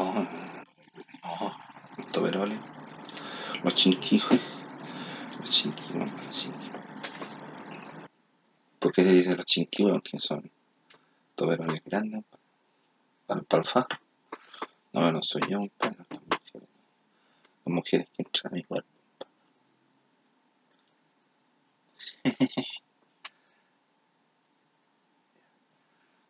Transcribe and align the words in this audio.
No, 0.00 0.14
no, 0.14 0.26
los 1.98 2.10
toperoles, 2.10 2.58
los 3.62 3.74
chinquijos, 3.74 4.40
los 5.38 5.50
chinquijos, 5.50 6.10
los 6.10 6.30
chinquijos. 6.30 6.80
¿Por 8.78 8.92
qué 8.92 9.04
se 9.04 9.12
dice 9.12 9.36
los 9.36 9.44
chinquijos? 9.44 9.92
Porque 9.92 10.18
son 10.18 10.50
toperoles 11.34 11.84
grandes 11.84 12.24
para 13.26 13.40
el 13.40 13.46
palfar. 13.46 13.88
No, 14.94 15.12
no 15.12 15.22
soy 15.22 15.42
yo, 15.50 15.66
para 15.76 15.94
las 15.98 16.08
mujeres. 16.08 16.68
Las 17.66 17.74
mujeres 17.74 18.06
que 18.16 18.22
entran 18.22 18.54
a 18.54 18.56
mi 18.56 18.64
cuerpo. 18.64 18.88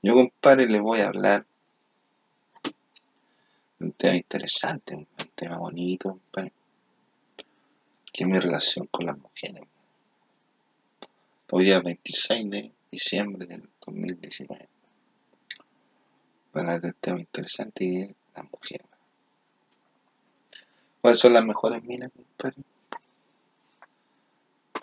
Yo, 0.02 0.14
compadre, 0.14 0.66
les 0.66 0.80
voy 0.80 1.02
a 1.02 1.06
hablar 1.06 1.46
un 3.80 3.92
tema 3.92 4.16
interesante, 4.16 4.94
un 4.94 5.06
tema 5.34 5.58
bonito, 5.58 6.20
que 8.12 8.24
es 8.24 8.26
mi 8.26 8.38
relación 8.38 8.86
con 8.86 9.06
las 9.06 9.16
mujeres. 9.16 9.64
Hoy 11.50 11.64
día 11.64 11.80
26 11.80 12.50
de 12.50 12.72
diciembre 12.90 13.46
del 13.46 13.68
2019. 13.86 14.68
Para 16.52 16.66
hablar 16.66 16.80
del 16.82 16.94
tema 16.94 17.20
interesante 17.20 17.84
que 17.86 18.00
es 18.02 18.14
las 18.34 18.44
mujeres. 18.50 18.86
¿Cuáles 21.00 21.18
son 21.18 21.32
las 21.32 21.44
mejores 21.44 21.82
minas, 21.84 22.10
compadre? 22.14 22.62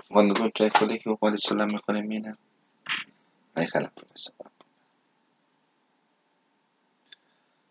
Cuando 0.10 0.34
tú 0.34 0.44
entras 0.46 0.74
al 0.74 0.80
colegio, 0.80 1.18
¿cuáles 1.18 1.42
son 1.42 1.60
las 1.60 1.72
mejores 1.72 2.04
minas? 2.04 2.36
La 3.54 3.62
deja 3.62 3.80
las 3.80 3.92
profesoras. 3.92 4.57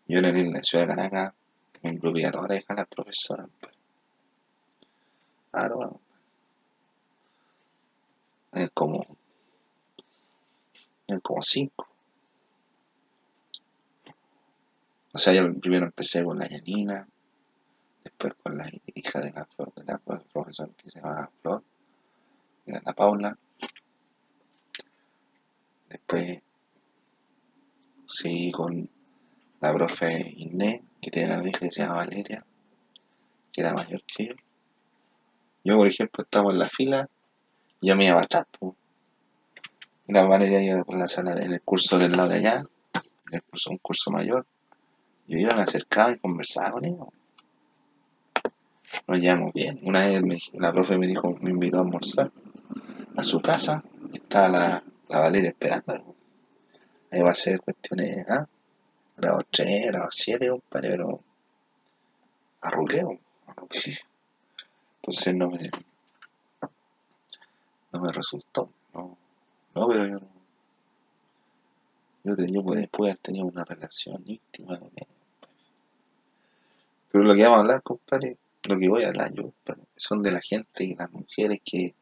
Yo 0.07 0.19
en 0.19 0.53
la 0.53 0.63
ciudad 0.63 0.87
de 0.87 0.95
Caracas 0.95 1.33
me 1.83 1.91
incluí 1.91 2.23
a 2.23 2.31
todas 2.31 2.63
las 2.69 2.87
profesoras. 2.87 3.49
Claro, 5.51 5.75
bueno. 5.75 6.01
Es 8.53 8.69
como. 8.73 9.05
Como 11.21 11.41
cinco. 11.41 11.87
O 15.13 15.19
sea, 15.19 15.33
yo 15.33 15.53
primero 15.59 15.85
empecé 15.85 16.23
con 16.23 16.37
la 16.37 16.47
Yanina, 16.47 17.07
después 18.03 18.33
con 18.35 18.57
la 18.57 18.69
hija 18.93 19.19
de 19.19 19.31
la, 19.31 19.45
flor, 19.45 19.73
de 19.73 19.83
la 19.83 19.97
profesora 19.97 20.71
que 20.77 20.89
se 20.89 20.99
llama 20.99 21.29
Flor, 21.41 21.63
era 22.65 22.81
la 22.85 22.93
Paula. 22.93 23.37
Después 25.89 26.41
seguí 28.05 28.51
con 28.51 28.89
la 29.59 29.73
profe 29.73 30.33
Inés, 30.37 30.81
que 31.01 31.11
tiene 31.11 31.35
una 31.35 31.49
hija 31.49 31.59
que 31.59 31.71
se 31.71 31.81
llama 31.81 31.95
Valeria, 31.95 32.45
que 33.51 33.61
era 33.61 33.73
mayor 33.73 34.03
que 34.03 34.27
yo. 34.27 34.33
Yo, 35.63 35.77
por 35.77 35.87
ejemplo, 35.87 36.23
estaba 36.23 36.51
en 36.51 36.59
la 36.59 36.67
fila 36.67 37.09
y 37.81 37.87
yo 37.87 37.95
me 37.95 38.05
iba 38.05 38.21
atrás. 38.21 38.45
La 40.07 40.23
Valeria 40.23 40.61
iba 40.61 40.83
por 40.83 40.97
la 40.97 41.07
sala 41.07 41.33
en 41.41 41.53
el 41.53 41.61
curso 41.61 41.97
del 41.97 42.13
lado 42.13 42.29
de 42.29 42.35
allá, 42.35 42.63
en 43.27 43.33
el 43.33 43.43
curso, 43.43 43.71
un 43.71 43.77
curso 43.77 44.11
mayor. 44.11 44.45
Yo 45.27 45.37
iba, 45.37 45.53
me 45.55 45.63
acercaba 45.63 46.13
y 46.13 46.19
conversaba 46.19 46.71
con 46.71 46.85
ellos. 46.85 47.07
Nos 49.07 49.19
llevamos 49.19 49.53
bien. 49.53 49.79
Una 49.83 50.07
vez 50.07 50.21
la 50.53 50.71
profe 50.71 50.97
me 50.97 51.07
dijo, 51.07 51.35
me 51.41 51.49
invitó 51.49 51.79
a 51.79 51.81
almorzar 51.81 52.31
a 53.17 53.23
su 53.23 53.41
casa. 53.41 53.83
Estaba 54.13 54.47
la, 54.47 54.83
la 55.09 55.19
Valeria 55.19 55.49
esperando. 55.49 56.15
Ahí 57.11 57.21
va 57.21 57.31
a 57.31 57.35
ser 57.35 57.59
cuestiones, 57.59 58.25
¿ah? 58.29 58.47
Grado 59.17 59.41
3, 59.51 59.87
grado 59.87 60.07
7, 60.11 60.49
compadre, 60.49 60.89
pero 60.91 61.23
arruqueo, 62.61 63.19
arruqué. 63.47 63.97
Entonces 64.97 65.35
no 65.35 65.49
me, 65.49 65.69
no 67.91 68.01
me 68.01 68.11
resultó, 68.11 68.71
no, 68.93 69.17
no, 69.75 69.87
pero 69.87 70.05
yo 70.05 70.19
yo, 72.35 72.35
yo 72.45 72.63
pude 72.63 72.89
haber 73.09 73.17
tenido 73.17 73.45
una 73.45 73.63
relación 73.63 74.21
íntima 74.25 74.77
con 74.77 74.91
él, 74.95 75.07
Pero 77.11 77.23
lo 77.23 77.33
que 77.33 77.43
vamos 77.43 77.57
a 77.57 77.61
hablar, 77.61 77.83
compadre, 77.83 78.37
lo 78.63 78.77
que 78.77 78.89
voy 78.89 79.03
a 79.03 79.07
hablar 79.07 79.31
yo, 79.31 79.43
compadre, 79.43 79.83
son 79.95 80.21
de 80.21 80.31
la 80.31 80.41
gente 80.41 80.83
y 80.83 80.95
las 80.95 81.09
mujeres 81.11 81.59
que 81.63 81.95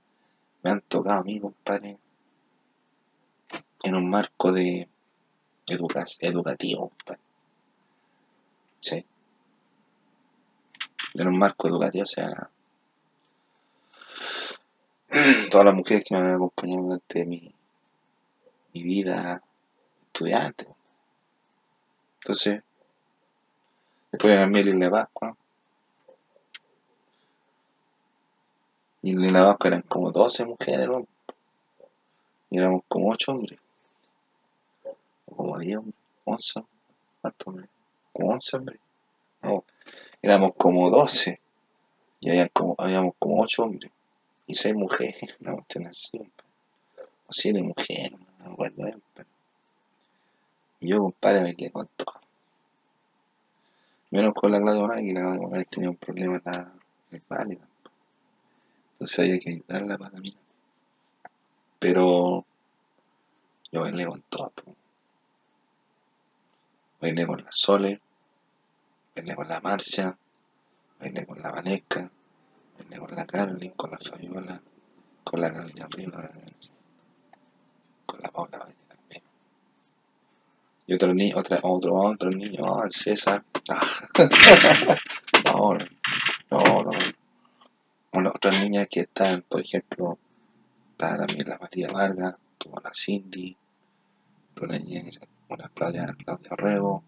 me 0.63 0.71
han 0.71 0.81
tocado 0.81 1.21
a 1.21 1.23
mí, 1.23 1.39
compadre, 1.39 1.99
en 3.83 3.95
un 3.95 4.09
marco 4.09 4.51
de 4.51 4.89
educativo, 5.67 6.91
¿sí? 8.79 9.05
En 11.13 11.27
un 11.27 11.37
marco 11.37 11.67
educativo, 11.67 12.03
o 12.03 12.07
sea, 12.07 12.49
todas 15.51 15.65
las 15.65 15.75
mujeres 15.75 16.03
que 16.03 16.15
me 16.15 16.21
han 16.21 16.33
acompañado 16.33 16.83
durante 16.83 17.25
mi, 17.25 17.53
mi 18.73 18.83
vida 18.83 19.41
estudiante. 20.07 20.67
Entonces, 22.21 22.61
después 24.11 24.33
de 24.33 24.39
la 24.39 24.47
miel 24.47 24.67
y 24.67 24.73
la 24.73 24.91
Pascua, 24.91 25.35
y 29.01 29.11
en 29.11 29.33
la 29.33 29.45
Pascua 29.45 29.67
eran 29.69 29.81
como 29.83 30.11
12 30.11 30.45
mujeres, 30.45 30.87
¿no? 30.87 31.07
y 32.49 32.57
éramos 32.59 32.83
como 32.87 33.09
8 33.09 33.31
hombres 33.31 33.64
como 35.25 35.57
10 35.57 35.79
11, 36.25 36.63
¿cuántos 37.21 37.47
hombres? 37.47 37.69
Como 38.11 38.31
11 38.31 38.57
hombres. 38.57 38.79
No, 39.41 39.63
éramos 40.21 40.51
como 40.57 40.89
12 40.89 41.39
y 42.19 42.29
había 42.29 42.49
como, 42.49 42.75
habíamos 42.77 43.13
como 43.19 43.41
8 43.41 43.63
hombres 43.63 43.91
y 44.47 44.55
6 44.55 44.75
mujeres, 44.75 45.35
una 45.41 45.53
cuestión 45.53 45.87
así, 45.87 46.19
o 47.27 47.31
7 47.31 47.61
mujeres, 47.61 48.11
no 48.11 48.45
me 48.45 48.53
acuerdo 48.53 48.83
bien, 48.83 49.03
pero... 49.13 49.29
Y 50.79 50.89
yo, 50.89 51.01
compadre, 51.01 51.41
me 51.41 51.55
quedé 51.55 51.71
con 51.71 51.87
todo. 51.95 52.19
Menos 54.11 54.33
con 54.33 54.51
la 54.51 54.61
Claudia 54.61 54.81
Morales, 54.81 55.05
que 55.05 55.13
la 55.13 55.21
Claudia 55.21 55.41
Morales 55.41 55.67
tenía 55.69 55.89
un 55.89 55.95
problema 55.95 56.41
válida. 57.27 57.67
Entonces 58.93 59.19
había 59.19 59.39
que 59.39 59.49
ayudarla 59.51 59.97
para 59.97 60.19
mí. 60.19 60.35
Pero 61.79 62.45
yo 63.71 63.81
bailé 63.81 64.05
con 64.05 64.21
todo. 64.23 64.53
Bailé 67.00 67.25
con 67.25 67.44
la 67.44 67.51
Sole, 67.51 68.01
bailé 69.16 69.35
con 69.35 69.47
la 69.47 69.59
Marcia, 69.59 70.17
bailé 71.00 71.25
con 71.25 71.41
la 71.41 71.51
Vanesca, 71.51 72.09
bailé 72.78 73.00
con 73.00 73.16
la 73.16 73.25
Carolyn, 73.25 73.72
con 73.72 73.91
la 73.91 73.97
Fabiola, 73.97 74.61
con 75.23 75.41
la 75.41 75.51
Carolina 75.51 75.85
arriba, 75.85 76.29
con 78.05 78.19
la 78.22 78.29
Paula 78.29 78.59
bailé 78.59 78.75
también. 78.88 79.23
Y 80.88 80.94
otro 80.94 81.13
niño, 81.13 81.38
otra, 81.38 81.59
otro, 81.63 81.95
otro 81.95 82.29
niño, 82.29 82.63
oh, 82.63 82.84
el 82.84 82.91
César. 82.91 83.44
no, 85.45 85.78
no, 86.51 86.84
no. 86.84 86.91
Bueno, 88.13 88.31
otras 88.34 88.61
niñas 88.61 88.88
que 88.89 89.01
están, 89.01 89.41
por 89.41 89.59
ejemplo, 89.59 90.17
está 90.91 91.17
también 91.17 91.50
la 91.50 91.57
María 91.57 91.91
Vargas, 91.91 92.35
tuvo 92.57 92.79
la 92.81 92.91
Cindy, 92.94 93.57
una 94.61 94.79
niña 94.79 95.03
que 95.03 95.34
una 95.50 95.69
Claudia, 95.69 96.07
Claudia 96.23 96.51
Rego, 96.56 97.03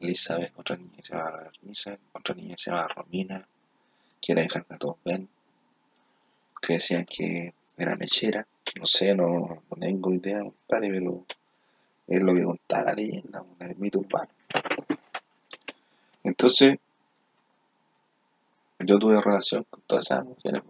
Elizabeth, 0.00 0.52
otra 0.56 0.76
niña 0.76 0.98
se 1.02 1.12
llama 1.14 1.50
Elizabeth, 1.62 2.00
otra 2.12 2.34
niña 2.34 2.54
que 2.54 2.62
se 2.62 2.70
llama 2.70 2.88
Romina, 2.88 3.48
que 4.20 4.32
era 4.32 4.44
hija 4.44 4.62
todos 4.78 4.96
ven, 5.04 5.28
que 6.60 6.74
decían 6.74 7.04
que 7.04 7.54
era 7.76 7.96
mechera, 7.96 8.46
no 8.78 8.86
sé, 8.86 9.14
no, 9.14 9.62
tengo 9.80 10.12
idea, 10.12 10.42
pero 10.68 11.24
es 12.06 12.22
lo 12.22 12.34
que 12.34 12.42
contaba 12.42 12.84
la 12.84 12.94
leyenda, 12.94 13.42
una 13.42 13.74
mito 13.76 14.00
urbano. 14.00 14.30
Entonces, 16.24 16.78
yo 18.80 18.98
tuve 18.98 19.20
relación 19.20 19.64
con 19.68 19.82
todas 19.82 20.04
esas 20.04 20.24
mujeres. 20.24 20.62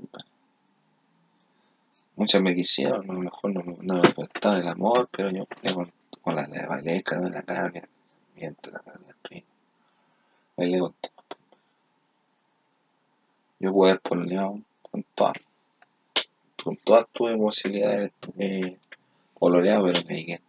Muchas 2.17 2.43
me 2.43 2.55
quisieron, 2.55 3.09
a 3.09 3.13
lo 3.13 3.21
mejor 3.21 3.53
no, 3.53 3.63
no 3.81 4.03
me 4.03 4.13
gustaban 4.13 4.61
el 4.61 4.69
amor, 4.69 5.09
pero 5.13 5.31
yo 5.31 5.47
le 5.63 5.75
conté 5.75 5.98
la 6.33 6.45
de 6.45 6.67
Valesca, 6.67 7.21
de 7.21 7.31
la 7.31 7.43
carne, 7.43 7.83
mientras 8.35 8.73
la 8.73 8.81
carne 8.81 9.15
prima. 9.23 9.47
Bailé 10.57 10.79
con 10.81 10.93
todo. 10.93 11.13
Yo 13.61 13.73
puedo 13.73 13.91
haber 13.91 14.01
pololeado 14.01 14.61
con 14.83 15.05
todas. 15.15 15.35
Con 16.63 16.77
todas 16.77 17.07
tuve 17.13 17.37
posibilidades, 17.37 18.13
tuve 18.21 18.79
coloreado, 19.35 19.87
pero 19.87 19.99
me 20.07 20.15
dije. 20.15 20.41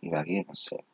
Y 0.00 0.10
para 0.10 0.24
qué, 0.24 0.44
no 0.46 0.54
sé. 0.54 0.84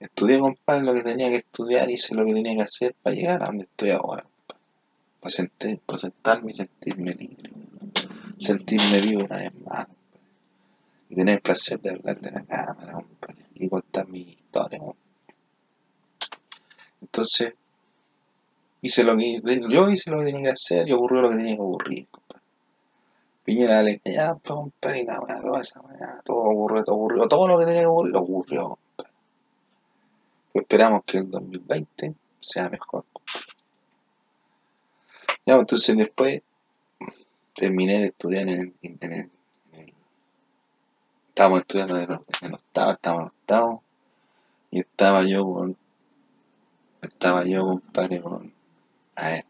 Estudié, 0.00 0.38
compadre, 0.38 0.82
lo 0.82 0.94
que 0.94 1.02
tenía 1.02 1.28
que 1.28 1.36
estudiar, 1.36 1.90
hice 1.90 2.14
lo 2.14 2.24
que 2.24 2.34
tenía 2.34 2.56
que 2.56 2.62
hacer 2.62 2.94
para 3.02 3.16
llegar 3.16 3.42
a 3.42 3.46
donde 3.46 3.64
estoy 3.64 3.90
ahora. 3.90 4.26
Para, 5.20 5.32
sentir, 5.32 5.78
para 5.80 5.98
sentarme 5.98 6.52
y 6.52 6.54
sentirme 6.54 7.12
libre. 7.12 7.50
Sentirme 8.36 9.00
vivo 9.00 9.24
una 9.24 9.38
vez 9.38 9.54
más 9.64 9.88
y 11.08 11.16
tener 11.16 11.36
el 11.36 11.40
placer 11.42 11.80
de 11.80 11.90
hablarle 11.90 12.28
a 12.28 12.32
la 12.32 12.44
cámara, 12.44 13.04
y 13.54 13.68
contar 13.68 14.08
mi 14.08 14.20
historia, 14.20 14.80
Entonces, 17.00 17.54
hice 18.80 19.04
lo 19.04 19.16
que 19.16 19.40
yo 19.68 19.88
hice 19.88 20.10
lo 20.10 20.18
que 20.18 20.26
tenía 20.26 20.42
que 20.42 20.50
hacer 20.50 20.88
y 20.88 20.92
ocurrió 20.92 21.22
lo 21.22 21.30
que 21.30 21.36
tenía 21.36 21.56
que 21.56 21.62
ocurrir, 21.62 22.08
compadre. 22.08 22.42
Piñera 23.44 23.82
le 23.82 24.00
ya, 24.04 24.34
pues, 24.34 24.56
compadre, 24.56 25.00
y 25.00 25.06
toda 25.06 25.60
esa 25.60 25.80
weá, 25.80 26.20
todo 26.24 26.38
ocurrió, 26.38 26.84
todo 26.84 26.96
ocurrió, 26.96 27.28
todo 27.28 27.48
lo 27.48 27.58
que 27.58 27.66
tenía 27.66 27.82
que 27.82 27.86
ocurrir 27.86 28.16
ocurrió, 28.16 28.78
compadre. 28.96 29.12
Esperamos 30.54 31.02
que 31.04 31.18
el 31.18 31.30
2020 31.30 32.14
sea 32.40 32.68
mejor, 32.68 33.04
compadre. 33.12 33.56
Ya, 35.46 35.54
pues, 35.54 35.60
entonces 35.60 35.96
después 35.96 36.42
terminé 37.54 38.00
de 38.00 38.06
estudiar 38.06 38.48
en 38.48 38.60
el, 38.60 38.74
en 38.82 39.12
el 39.12 39.30
estábamos 41.36 41.60
estudiando 41.60 41.98
en 41.98 42.02
el, 42.04 42.54
octavo, 42.54 42.92
estábamos 42.92 43.24
en 43.24 43.26
octavo, 43.26 43.82
y 44.70 44.78
estaba 44.78 45.22
yo 45.22 45.44
con, 45.44 45.76
estaba 47.02 47.44
yo, 47.44 47.66
compadre, 47.66 48.22
con, 48.22 48.54
a 49.16 49.28
ver, 49.28 49.44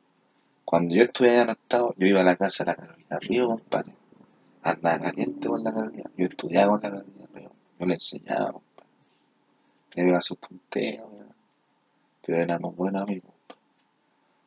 cuando 0.65 0.97
yo 0.97 1.05
estudiaba 1.05 1.43
en 1.43 1.51
octavo, 1.51 1.95
yo 1.97 2.09
iba 2.09 2.23
a 2.23 2.25
la 2.25 2.35
casa 2.35 2.65
de 2.65 2.73
la 2.73 2.75
Carolina 2.75 3.19
Río, 3.21 3.47
compadre, 3.47 3.93
andaba 4.65 4.99
caliente 4.99 5.47
con 5.47 5.63
la 5.63 5.73
Carolina, 5.73 6.11
yo 6.17 6.27
estudiaba 6.27 6.73
con 6.73 6.83
la 6.83 6.91
Carolina 6.91 7.29
Río, 7.33 7.53
yo 7.79 7.87
le 7.87 7.95
enseñaba, 7.95 8.53
compadre, 8.53 8.91
le 9.95 10.09
iba 10.09 10.19
a 10.19 10.23
sus 10.23 10.39
punteos, 10.39 11.09
pero 12.27 12.39
éramos 12.39 12.75
buenos 12.75 13.03
amigos, 13.03 13.31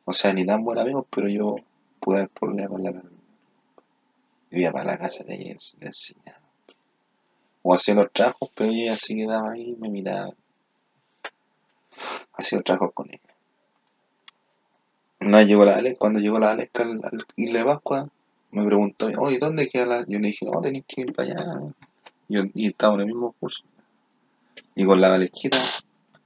o 0.04 0.12
sea, 0.12 0.34
ni 0.34 0.44
tan 0.44 0.62
buenos 0.62 0.82
amigos, 0.82 1.06
pero 1.08 1.26
yo 1.26 1.56
pude 2.00 2.18
haber 2.18 2.28
problemas 2.28 2.70
con 2.70 2.82
la 2.82 2.92
Carolina. 2.92 3.22
Yo 4.50 4.58
iba 4.58 4.72
para 4.72 4.84
la 4.84 4.98
casa 4.98 5.24
de 5.24 5.36
ella 5.36 5.44
y 5.52 5.80
le 5.80 5.86
enseñaba. 5.86 6.39
O 7.62 7.74
hacía 7.74 7.94
los 7.94 8.12
trabajos, 8.12 8.50
pero 8.54 8.70
ella 8.70 8.96
se 8.96 9.14
quedaba 9.14 9.52
ahí 9.52 9.70
y 9.70 9.76
me 9.76 9.88
miraba. 9.88 10.32
Hacía 12.34 12.58
los 12.58 12.64
trabajos 12.64 12.92
con 12.94 13.08
ella. 13.10 13.20
Llegó 15.44 15.64
la 15.64 15.76
Ale, 15.76 15.96
cuando 15.96 16.18
llegó 16.18 16.38
la 16.38 16.52
Ale 16.52 16.70
al, 16.74 17.00
al 17.04 17.26
Isla 17.36 17.58
de 17.58 17.64
Pascua, 17.66 18.08
me 18.52 18.64
preguntó, 18.64 19.06
oye, 19.18 19.38
¿dónde 19.38 19.68
queda 19.68 19.86
la? 19.86 20.04
Yo 20.08 20.18
le 20.18 20.28
dije, 20.28 20.46
no, 20.46 20.60
tenéis 20.60 20.84
que 20.88 21.02
ir 21.02 21.12
para 21.12 21.28
allá. 21.28 21.60
Yo, 22.28 22.42
y 22.54 22.68
estaba 22.68 22.94
en 22.94 23.00
el 23.00 23.06
mismo 23.06 23.32
curso. 23.32 23.62
Y 24.74 24.84
con 24.84 25.00
la 25.00 25.10
Valesquita 25.10 25.58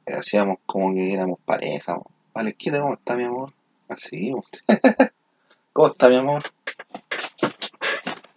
eh, 0.06 0.14
hacíamos 0.14 0.58
como 0.64 0.92
que 0.94 1.12
éramos 1.12 1.38
pareja. 1.44 2.00
Valesquita, 2.32 2.80
¿cómo 2.80 2.94
está 2.94 3.16
mi 3.16 3.24
amor? 3.24 3.52
Así, 3.88 4.32
po. 4.32 4.44
¿cómo 5.72 5.88
está 5.88 6.08
mi 6.08 6.16
amor? 6.16 6.42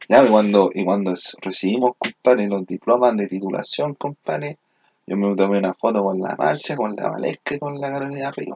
Ya, 0.10 0.24
y 0.24 0.30
cuando, 0.30 0.70
y 0.74 0.86
cuando 0.86 1.14
recibimos, 1.42 1.94
compadre, 1.98 2.48
los 2.48 2.66
diplomas 2.66 3.18
de 3.18 3.28
titulación, 3.28 3.94
compadre, 3.96 4.58
yo 5.06 5.18
me 5.18 5.36
tomé 5.36 5.58
una 5.58 5.74
foto 5.74 6.02
con 6.02 6.20
la 6.20 6.36
Marcia, 6.38 6.78
con 6.78 6.96
la 6.96 7.10
Valesca 7.10 7.56
y 7.56 7.60
con 7.60 7.80
la 7.82 7.90
Carolina 7.90 8.30
arriba. 8.30 8.56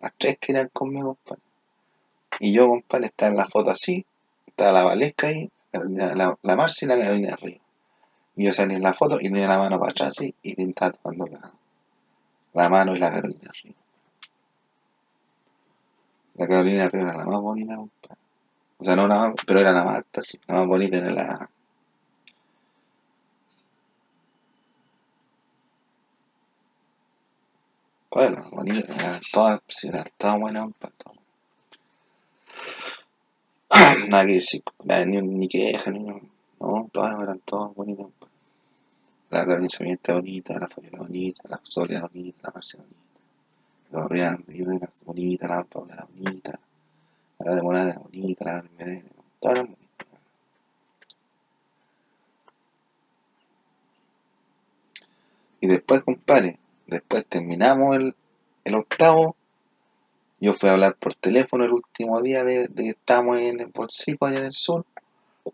Las 0.00 0.12
tres 0.16 0.38
que 0.38 0.52
eran 0.52 0.70
conmigo, 0.72 1.16
compadre. 1.16 1.42
Y 2.40 2.52
yo, 2.54 2.68
compadre, 2.68 3.06
estaba 3.06 3.32
en 3.32 3.36
la 3.36 3.46
foto 3.46 3.70
así, 3.70 4.06
estaba 4.46 4.72
la 4.72 4.84
Valesca 4.84 5.26
ahí, 5.26 5.50
la, 5.72 6.38
la 6.40 6.56
Marcia 6.56 6.86
y 6.86 6.88
la 6.88 6.96
Carolina 6.96 7.34
arriba. 7.34 7.60
Y 8.34 8.46
yo 8.46 8.54
salí 8.54 8.74
en 8.74 8.82
la 8.82 8.94
foto 8.94 9.20
y 9.20 9.24
tenía 9.24 9.48
la 9.48 9.58
mano 9.58 9.78
para 9.78 9.90
atrás 9.90 10.08
así, 10.08 10.34
y 10.42 10.54
te 10.54 10.62
estaba 10.62 10.92
tomando 10.92 11.26
la, 11.26 11.52
la 12.54 12.68
mano 12.70 12.96
y 12.96 12.98
la 12.98 13.10
Carolina 13.10 13.50
arriba. 13.50 13.76
La 16.34 16.48
Carolina 16.48 16.84
arriba 16.84 17.10
era 17.10 17.18
la 17.18 17.26
más 17.26 17.40
bonita, 17.40 17.76
compadre. 17.76 18.21
O 18.82 18.84
sea, 18.84 18.96
no 18.96 19.06
la 19.06 19.16
más, 19.16 19.34
pero 19.46 19.60
era 19.60 19.70
la 19.70 19.84
más 19.84 20.02
sí. 20.22 20.40
La 20.48 20.56
más 20.56 20.66
bonita 20.66 20.96
era 20.96 21.12
la, 21.12 21.50
¿Cuál 28.08 28.32
era? 28.32 28.42
Bonita, 28.50 28.92
eran 28.92 29.20
todas, 29.32 29.60
sí, 29.68 29.86
eran 29.86 30.10
todas. 30.18 30.40
Nada 34.08 34.26
que 34.26 34.32
decir, 34.32 34.62
ni, 35.06 35.22
ni 35.22 35.46
queja, 35.46 35.92
ni 35.92 36.00
no, 36.00 36.90
todas 36.92 37.22
eran 37.22 37.38
todas 37.38 37.72
bonitas, 37.76 38.06
compadre. 38.06 38.34
La 39.30 39.46
Carolina 39.46 39.68
Sarmiento 39.68 40.14
bonita, 40.14 40.58
la 40.58 40.66
Fabiola 40.66 40.98
bonita, 40.98 41.48
la 41.48 41.60
Soria 41.62 42.00
bonita, 42.00 42.38
la 42.42 42.50
Marcia 42.52 42.80
bonita, 42.80 43.20
la 43.92 44.02
Gorrián 44.02 44.44
era 44.48 44.90
bonita, 45.04 45.46
la 45.46 45.62
Paula 45.62 46.08
bonita, 46.16 46.58
la 47.44 47.54
de 47.54 47.62
Morales 47.62 47.94
era 47.94 48.02
bonita, 48.02 48.44
la 48.44 48.84
de 48.86 49.04
todas 49.40 49.56
eran 49.56 49.66
bonitas. 49.66 50.06
Y 55.60 55.66
después, 55.68 56.02
compadre, 56.02 56.58
después 56.86 57.24
terminamos 57.26 57.96
el, 57.96 58.16
el 58.64 58.74
octavo, 58.74 59.36
yo 60.40 60.54
fui 60.54 60.68
a 60.68 60.72
hablar 60.72 60.96
por 60.96 61.14
teléfono 61.14 61.64
el 61.64 61.72
último 61.72 62.20
día 62.20 62.44
de, 62.44 62.66
de 62.68 62.82
que 62.82 62.90
estábamos 62.90 63.38
en 63.38 63.60
el 63.60 63.66
bolsillo 63.66 64.18
allá 64.22 64.38
en 64.38 64.44
el 64.46 64.52
sur, 64.52 64.84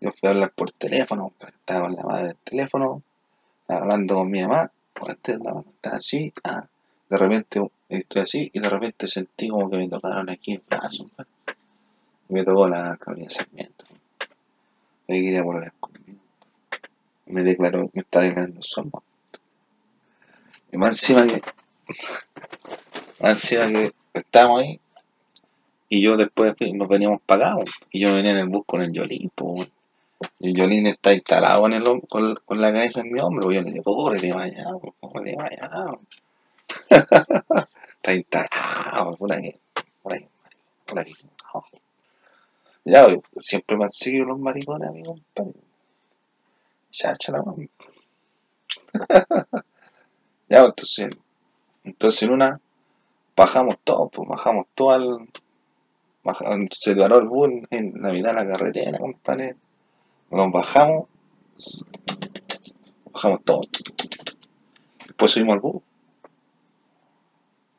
yo 0.01 0.11
fui 0.11 0.27
a 0.27 0.31
hablar 0.31 0.51
por 0.53 0.71
teléfono, 0.71 1.23
compadre, 1.23 1.55
estaba 1.55 1.81
con 1.87 1.95
la 1.95 2.03
madre 2.03 2.27
del 2.27 2.37
teléfono, 2.37 3.03
hablando 3.67 4.15
con 4.15 4.31
mi 4.31 4.41
mamá, 4.41 4.71
pues 4.93 5.17
estaba 5.23 5.63
así, 5.83 6.33
ah, 6.43 6.67
de 7.09 7.17
repente 7.17 7.61
estoy 7.87 8.21
así 8.21 8.51
y 8.53 8.59
de 8.59 8.69
repente 8.69 9.07
sentí 9.07 9.49
como 9.49 9.69
que 9.69 9.77
me 9.77 9.89
tocaron 9.89 10.29
aquí 10.29 10.53
el 10.53 10.63
brazo, 10.67 11.03
compadre. 11.03 11.29
Y 12.29 12.33
me 12.33 12.43
tocó 12.43 12.69
la 12.69 12.95
Carolina 12.97 13.29
Sarmiento, 13.29 13.85
me 15.07 15.15
quería 15.19 15.43
volver 15.43 15.73
conmigo, 15.79 16.21
me 17.25 17.43
declaró, 17.43 17.89
me 17.93 18.01
está 18.01 18.21
declarando 18.21 18.61
su 18.61 18.79
amor. 18.81 19.03
Y 20.71 20.77
más 20.77 20.91
encima 20.91 21.25
que, 21.25 21.41
más 23.19 23.31
encima 23.31 23.67
que 23.67 23.93
estábamos 24.13 24.61
ahí, 24.61 24.79
y 25.89 26.03
yo 26.03 26.17
después 26.17 26.53
nos 26.75 26.87
veníamos 26.87 27.19
pagados, 27.25 27.71
y 27.91 27.99
yo 27.99 28.13
venía 28.13 28.31
en 28.31 28.37
el 28.37 28.47
bus 28.47 28.63
con 28.67 28.83
el 28.83 28.93
Yolín, 28.93 29.31
y 30.39 30.49
el 30.49 30.55
Yolín 30.55 30.85
está 30.85 31.13
instalado 31.13 31.63
con, 32.07 32.61
la 32.61 32.71
cabeza 32.71 33.01
en 33.01 33.11
mi 33.11 33.19
hombro, 33.19 33.45
pues 33.45 33.55
yo 33.55 33.63
le 33.63 33.71
digo, 33.71 33.83
pues, 33.83 34.21
córrete 34.99 35.35
para 35.35 35.47
allá, 35.47 35.99
está 37.95 38.13
instalado, 38.13 39.17
puta 39.17 39.39
que, 39.39 39.59
puta 40.03 40.19
que, 40.19 40.29
puta 40.85 41.03
que, 41.03 41.13
no. 41.53 41.88
Ya, 42.89 43.05
siempre 43.37 43.77
me 43.77 43.83
han 43.83 43.91
seguido 43.91 44.25
los 44.25 44.39
maricones, 44.39 44.89
amigo, 44.89 45.13
compadre. 45.13 45.59
Chacha 46.89 47.31
la 47.31 47.43
mano. 47.43 47.67
Ya, 50.49 50.61
pues, 50.61 50.97
entonces, 50.97 51.09
entonces 51.83 52.23
en 52.23 52.31
una 52.31 52.59
bajamos 53.35 53.77
todos, 53.83 54.09
pues 54.11 54.27
bajamos 54.27 54.65
todo 54.73 54.89
al. 54.89 55.29
se 56.71 56.95
paró 56.95 57.19
el 57.19 57.27
bus 57.27 57.49
en, 57.69 58.01
la 58.01 58.11
mitad 58.11 58.29
de 58.31 58.43
la 58.43 58.47
carretera, 58.47 58.97
compadre. 58.97 59.55
Nos 60.31 60.51
bajamos, 60.51 61.05
bajamos 63.13 63.43
todos. 63.45 63.69
Después 65.05 65.31
subimos 65.31 65.53
al 65.53 65.59
bus. 65.59 65.83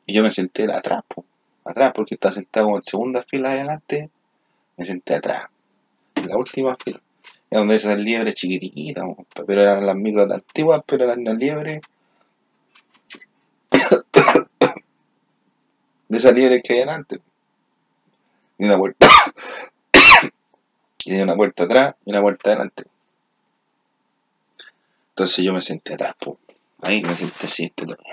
Y 0.05 0.13
yo 0.13 0.23
me 0.23 0.31
senté 0.31 0.63
atrás, 0.71 1.03
pues. 1.05 1.27
Atrás, 1.65 1.91
porque 1.93 2.15
estaba 2.15 2.33
sentado 2.33 2.73
en 2.77 2.83
segunda 2.83 3.21
fila 3.21 3.51
adelante. 3.51 4.09
Me 4.77 4.85
senté 4.85 5.15
atrás. 5.15 5.47
La 6.15 6.37
última 6.37 6.75
fila. 6.75 7.01
Es 7.49 7.57
donde 7.57 7.75
esas 7.75 7.97
liebres 7.97 8.35
chiquititas, 8.35 9.05
pero 9.45 9.61
eran 9.61 9.85
las 9.85 9.95
micros 9.95 10.31
antiguas, 10.31 10.81
pero 10.85 11.03
eran 11.03 11.23
las 11.23 11.37
liebres. 11.37 11.81
De 16.07 16.17
esas 16.17 16.33
liebres 16.33 16.61
que 16.63 16.73
hay 16.73 16.79
adelante. 16.79 17.19
Y 18.57 18.65
una 18.65 18.77
puerta. 18.77 19.07
y 21.05 21.19
una 21.19 21.35
puerta 21.35 21.63
atrás 21.63 21.95
y 22.05 22.11
una 22.11 22.21
puerta 22.21 22.51
adelante. 22.51 22.83
Entonces 25.09 25.43
yo 25.43 25.53
me 25.53 25.61
senté 25.61 25.93
atrás, 25.93 26.15
po. 26.19 26.39
Ahí 26.81 27.03
me 27.03 27.15
senté 27.15 27.45
así, 27.45 27.65
este 27.65 27.85
toque. 27.85 28.03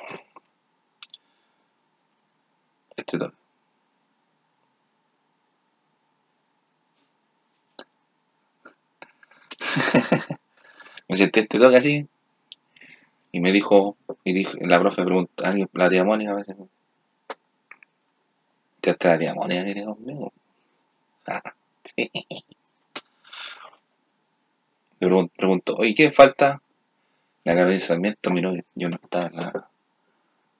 Este 2.96 3.18
toque. 3.18 3.37
me 11.08 11.16
senté 11.16 11.40
este 11.40 11.58
toque 11.58 11.76
así. 11.76 12.08
Y 13.32 13.40
me 13.40 13.52
dijo, 13.52 13.96
y 14.22 14.34
dijo, 14.34 14.52
la 14.60 14.78
profe 14.80 15.02
preguntó, 15.02 15.46
alguien, 15.46 15.70
la 15.72 15.88
tía 15.88 16.04
Mónica, 16.04 16.32
parece. 16.32 16.56
Ya 18.82 18.92
está 18.92 19.10
la 19.10 19.18
tía 19.20 19.34
Mónica 19.34 19.64
que 19.64 19.84
conmigo. 19.84 20.32
Ah, 21.26 21.42
sí. 21.84 22.10
Me 25.00 25.06
pregun- 25.08 25.30
preguntó, 25.36 25.74
oye, 25.74 25.92
¿qué 25.92 26.10
falta? 26.12 26.62
La 27.44 27.54
Carolina 27.54 27.80
Sarmiento 27.80 28.30
miró 28.30 28.52
que 28.52 28.64
yo 28.76 28.88
no 28.88 28.98
estaba 29.02 29.26
en 29.26 29.36
la, 29.36 29.52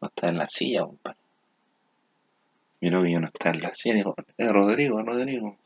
no 0.01 0.09
estaba 0.09 0.33
en 0.33 0.39
la 0.39 0.49
silla, 0.49 0.83
compadre. 0.85 1.19
Miró 2.81 3.05
que 3.05 3.13
yo 3.13 3.21
no 3.21 3.29
estaba 3.29 3.55
en 3.55 3.63
la 3.63 3.73
silla, 3.73 3.95
dijo, 3.95 4.17
eh, 4.37 4.53
Rodrigo, 4.53 5.01
Rodrigo. 5.01 5.57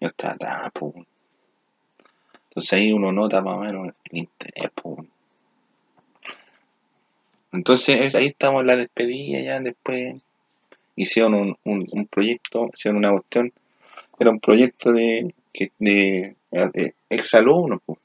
Yo 0.00 0.08
estaba 0.08 0.34
atrás, 0.34 0.70
po. 0.72 0.94
Entonces 2.50 2.72
ahí 2.72 2.92
uno 2.92 3.12
nota 3.12 3.42
más 3.42 3.56
o 3.58 3.60
menos 3.60 3.88
el 4.10 4.18
interés. 4.18 4.70
Entonces 7.52 8.00
es- 8.00 8.14
ahí 8.16 8.26
estamos 8.26 8.62
en 8.62 8.66
la 8.66 8.76
despedida 8.76 9.40
ya 9.40 9.60
después. 9.60 10.16
hicieron 10.96 11.56
un, 11.64 11.86
un, 11.92 12.06
proyecto, 12.06 12.68
hicieron 12.74 12.98
una 12.98 13.12
cuestión, 13.12 13.52
era 14.18 14.30
un 14.30 14.40
proyecto 14.40 14.92
de, 14.92 15.34
que- 15.52 15.72
de, 15.78 16.36
de 16.50 16.94
exalumnos. 17.08 17.80
pues. 17.86 17.98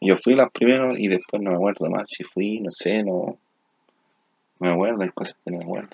Yo 0.00 0.16
fui 0.16 0.34
los 0.34 0.50
primeros 0.50 0.98
y 0.98 1.08
después 1.08 1.42
no 1.42 1.50
me 1.50 1.56
acuerdo 1.56 1.88
más 1.90 2.08
si 2.08 2.24
fui, 2.24 2.60
no 2.60 2.72
sé, 2.72 3.02
no, 3.04 3.36
no 4.58 4.68
me 4.68 4.70
acuerdo, 4.70 5.02
hay 5.02 5.10
cosas 5.10 5.36
que 5.44 5.50
no 5.52 5.58
me 5.58 5.64
acuerdo. 5.64 5.90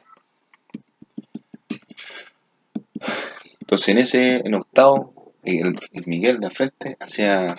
Entonces 3.61 3.89
en 3.89 3.99
ese, 3.99 4.37
en 4.37 4.55
octavo, 4.55 5.26
el, 5.47 5.79
el 5.93 6.07
Miguel 6.07 6.41
de 6.41 6.51
frente 6.51 6.97
hacía, 7.01 7.57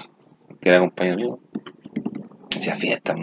que 0.61 0.69
era 0.69 0.79
compañero 0.79 1.17
mío, 1.17 1.39
hacía 2.55 2.75
fiesta, 2.75 3.15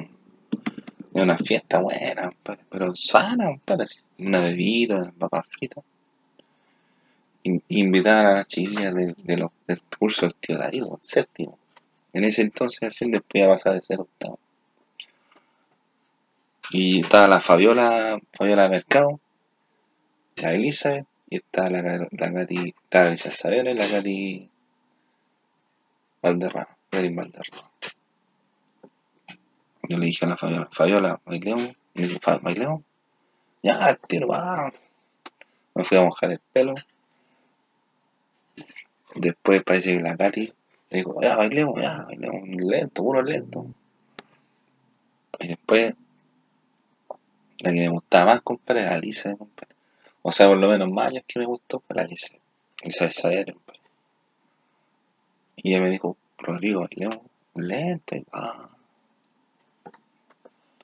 una 1.13 1.39
fiesta 1.39 1.81
buena, 1.81 2.31
pero 2.71 2.97
sana, 2.97 3.51
una 4.19 4.41
bebida, 4.41 4.99
unas 4.99 5.13
papas 5.13 5.47
fritas. 5.49 5.85
In- 7.45 7.63
Invitar 7.69 8.27
a 8.27 8.35
las 8.35 8.47
chiquillas 8.47 8.95
de, 8.95 9.15
del 9.23 9.49
curso 9.99 10.27
del 10.27 10.35
tío 10.35 10.59
Darío, 10.59 10.95
el 10.95 11.07
séptimo. 11.07 11.59
En 12.13 12.25
ese 12.25 12.43
entonces, 12.43 12.83
así, 12.89 13.11
después 13.11 13.43
iba 13.43 13.47
a 13.47 13.55
pasar 13.57 13.75
de 13.75 13.83
ser 13.83 14.01
octavo. 14.01 14.39
Y 16.71 17.01
estaba 17.01 17.29
la 17.29 17.41
Fabiola, 17.41 18.19
Fabiola 18.33 18.69
Mercado, 18.69 19.21
la 20.37 20.55
Elizabeth, 20.55 21.07
y 21.29 21.37
estaba 21.37 21.71
la, 21.71 22.09
la 22.11 22.33
Katy, 22.33 22.75
estaba 22.83 23.05
la 23.05 23.09
Elizabeth 23.11 23.37
Saavedra 23.37 23.71
y 23.71 23.75
la 23.75 23.89
Katy 23.89 24.51
Valderrama, 26.25 26.77
Erin 26.91 27.15
Valderrama. 27.17 27.71
Yo 29.91 29.99
le 29.99 30.07
dije 30.07 30.25
a 30.25 30.29
la 30.29 30.37
Fabiola, 30.39 30.69
Fabiola, 30.73 31.21
bailemos. 31.27 31.77
Me 31.93 32.07
dijo, 32.07 32.19
"Fa- 32.21 32.39
¿bailemos? 32.39 32.81
Ya, 33.63 33.95
tiro, 34.09 34.29
va. 34.29 34.73
Me 35.75 35.85
fui 35.85 35.99
a 35.99 36.03
mojar 36.03 36.33
el 36.33 36.41
pelo. 36.53 36.75
Después 39.15 39.63
parece 39.63 39.97
que 39.97 40.03
la 40.03 40.17
Katy 40.17 40.53
le 40.91 40.99
dijo, 40.99 41.15
ya, 41.21 41.37
bailemos, 41.37 41.81
ya, 41.81 42.05
bailemos, 42.05 42.49
lento, 42.49 43.03
puro 43.05 43.23
lento. 43.23 43.67
Y 45.41 45.49
después, 45.49 45.95
la 47.59 47.71
que 47.71 47.81
me 47.81 47.89
gustaba 47.91 48.33
más, 48.33 48.41
compadre, 48.43 48.81
era 48.83 48.97
Lisa, 48.99 49.37
compadre. 49.37 49.75
O 50.23 50.33
sea, 50.33 50.49
por 50.49 50.57
lo 50.57 50.69
menos 50.69 50.89
más 50.91 51.09
años 51.09 51.25
que 51.27 51.39
me 51.39 51.45
gustó 51.47 51.81
fue 51.87 51.97
la 51.97 52.05
Lisa. 52.05 52.35
Lisa 52.83 53.05
de 53.05 53.11
Saavedra, 53.11 53.53
compadre. 53.53 53.74
Y 55.65 55.73
ella 55.73 55.81
me 55.81 55.89
dijo, 55.89 56.19
Rodrigo, 56.37 56.81
bailemos 56.81 57.21
lento. 57.55 58.17
Y, 58.17 58.27
ah, 58.33 58.69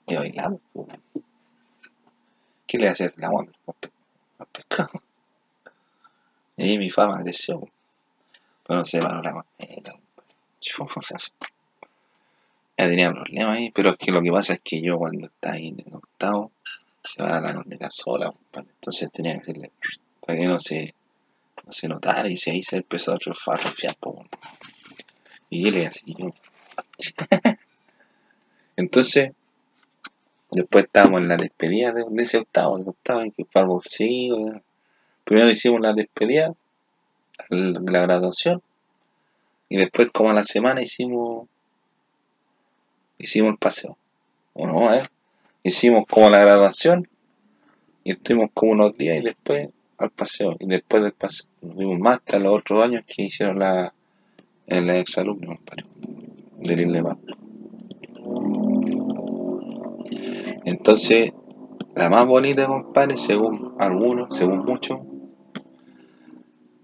y 0.07 0.17
bailamos. 0.17 0.61
¿Qué 2.67 2.79
le 2.79 2.85
va 2.85 2.89
a 2.89 2.93
hacer 2.93 3.13
la 3.19 3.29
onda 3.29 3.53
al 4.39 4.47
pescado? 4.47 5.03
Y 6.57 6.79
mi 6.79 6.91
fama 6.91 7.23
creció. 7.23 7.61
Pero 8.67 8.79
no 8.79 8.85
se 8.87 9.01
paró 9.01 9.23
la 9.23 9.33
compadre. 9.33 10.01
Ya 12.79 12.89
tenía 12.89 13.13
problemas 13.13 13.57
ahí, 13.57 13.71
pero 13.73 13.91
es 13.91 13.99
que 13.99 14.11
lo 14.11 14.23
que 14.23 14.31
pasa 14.31 14.55
es 14.55 14.61
que 14.61 14.81
yo 14.81 14.97
cuando 14.97 15.27
estaba 15.27 15.57
ahí 15.57 15.69
en 15.69 15.81
el 15.87 15.95
octavo, 15.95 16.51
se 17.03 17.23
va 17.23 17.39
la 17.39 17.55
corneta 17.55 17.91
sola. 17.91 18.33
Entonces 18.55 19.11
tenía 19.13 19.35
que 19.35 19.41
hacerle 19.41 19.73
para 20.25 20.39
que 20.39 20.47
no 20.47 20.59
se, 20.59 20.95
no 21.67 21.73
se 21.73 21.89
notara 21.89 22.31
y 22.31 22.39
si 22.39 22.51
ahí 22.51 22.63
se 22.63 22.79
empezó 22.79 23.13
a 23.13 23.19
trofar, 23.19 23.61
a 23.61 23.93
po, 24.01 24.13
weón. 24.13 24.31
Y 25.51 25.69
él 25.69 25.77
es 25.79 25.89
así. 25.89 26.17
Entonces, 28.77 29.33
después 30.53 30.85
estábamos 30.85 31.21
en 31.21 31.29
la 31.29 31.37
despedida 31.37 31.93
de, 31.93 32.05
de 32.09 32.23
ese 32.23 32.39
octavo, 32.39 32.79
el 32.79 32.89
octavo, 32.89 33.23
que 33.37 33.45
fue 33.45 33.61
algo 33.61 33.81
así. 33.85 34.31
Primero 35.25 35.51
hicimos 35.51 35.81
la 35.81 35.93
despedida, 35.93 36.55
la, 37.49 38.01
graduación, 38.03 38.63
y 39.69 39.77
después 39.77 40.09
como 40.11 40.31
a 40.31 40.35
la 40.35 40.45
semana 40.45 40.83
hicimos, 40.83 41.49
hicimos 43.19 43.51
el 43.51 43.59
paseo. 43.59 43.99
O 44.55 44.67
no, 44.67 44.89
ver, 44.89 45.11
hicimos 45.63 46.05
como 46.09 46.31
la 46.31 46.41
graduación, 46.41 47.09
y 48.03 48.13
estuvimos 48.13 48.51
como 48.55 48.73
unos 48.73 48.97
días 48.97 49.19
y 49.19 49.23
después 49.23 49.69
al 49.99 50.11
paseo. 50.11 50.57
Y 50.59 50.67
después 50.67 51.03
del 51.03 51.13
paseo 51.13 51.47
nos 51.61 51.77
vimos 51.77 51.99
más 51.99 52.17
hasta 52.17 52.39
los 52.39 52.59
otros 52.59 52.83
años 52.83 53.03
que 53.07 53.25
hicieron 53.25 53.59
la, 53.59 53.93
en 54.71 54.87
la 54.87 54.99
exalumnos, 54.99 55.57
compadre, 55.57 55.85
del 56.59 56.81
INLEMA. 56.81 57.19
Entonces, 60.65 61.33
la 61.97 62.09
más 62.09 62.27
bonita, 62.27 62.67
compadre, 62.67 63.17
según 63.17 63.75
algunos, 63.79 64.35
según 64.35 64.65
muchos, 64.65 65.01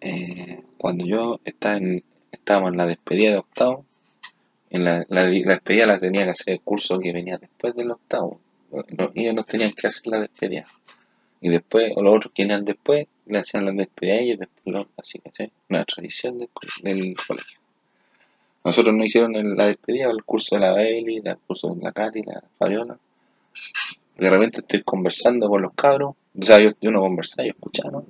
eh, 0.00 0.62
cuando 0.76 1.04
yo 1.04 1.40
estaba 1.44 1.76
en, 1.78 2.02
en 2.44 2.76
la 2.76 2.86
despedida 2.86 3.30
de 3.30 3.38
octavo, 3.38 3.84
en 4.70 4.84
la, 4.84 5.06
la, 5.08 5.28
la 5.28 5.28
despedida 5.28 5.86
la 5.86 6.00
tenía 6.00 6.24
que 6.24 6.30
hacer 6.30 6.54
el 6.54 6.60
curso 6.60 6.98
que 6.98 7.12
venía 7.12 7.38
después 7.38 7.74
del 7.74 7.92
octavo. 7.92 8.40
Ellos 9.14 9.34
no 9.34 9.44
tenían 9.44 9.72
que 9.72 9.86
hacer 9.86 10.08
la 10.08 10.18
despedida. 10.18 10.66
Y 11.40 11.50
después, 11.50 11.92
o 11.94 12.02
los 12.02 12.16
otros 12.16 12.32
que 12.34 12.42
venían 12.42 12.64
después, 12.64 13.06
le 13.26 13.38
hacían 13.38 13.64
la 13.64 13.72
despedida 13.72 14.14
a 14.14 14.18
ellos, 14.18 14.38
después 14.40 14.86
así, 14.96 15.20
¿cachai? 15.20 15.52
Una 15.68 15.84
tradición 15.84 16.38
del 16.38 16.48
colegio. 17.16 17.60
Nosotros 18.66 18.96
no 18.96 19.04
hicieron 19.04 19.36
el- 19.36 19.54
la 19.56 19.66
despedida, 19.66 20.10
el 20.10 20.24
curso 20.24 20.56
de 20.56 20.62
la 20.62 20.72
Bailey, 20.72 21.22
el 21.24 21.38
curso 21.38 21.72
de 21.72 21.80
la 21.84 21.92
Katy, 21.92 22.22
la 22.24 22.42
Fabiola. 22.58 22.98
De 24.16 24.28
repente 24.28 24.58
estoy 24.60 24.82
conversando 24.82 25.48
con 25.48 25.62
los 25.62 25.72
cabros, 25.74 26.14
o 26.34 26.58
yo, 26.58 26.70
yo 26.80 26.90
no 26.90 27.00
conversaba, 27.00 27.46
yo 27.46 27.52
escuchaba. 27.52 28.02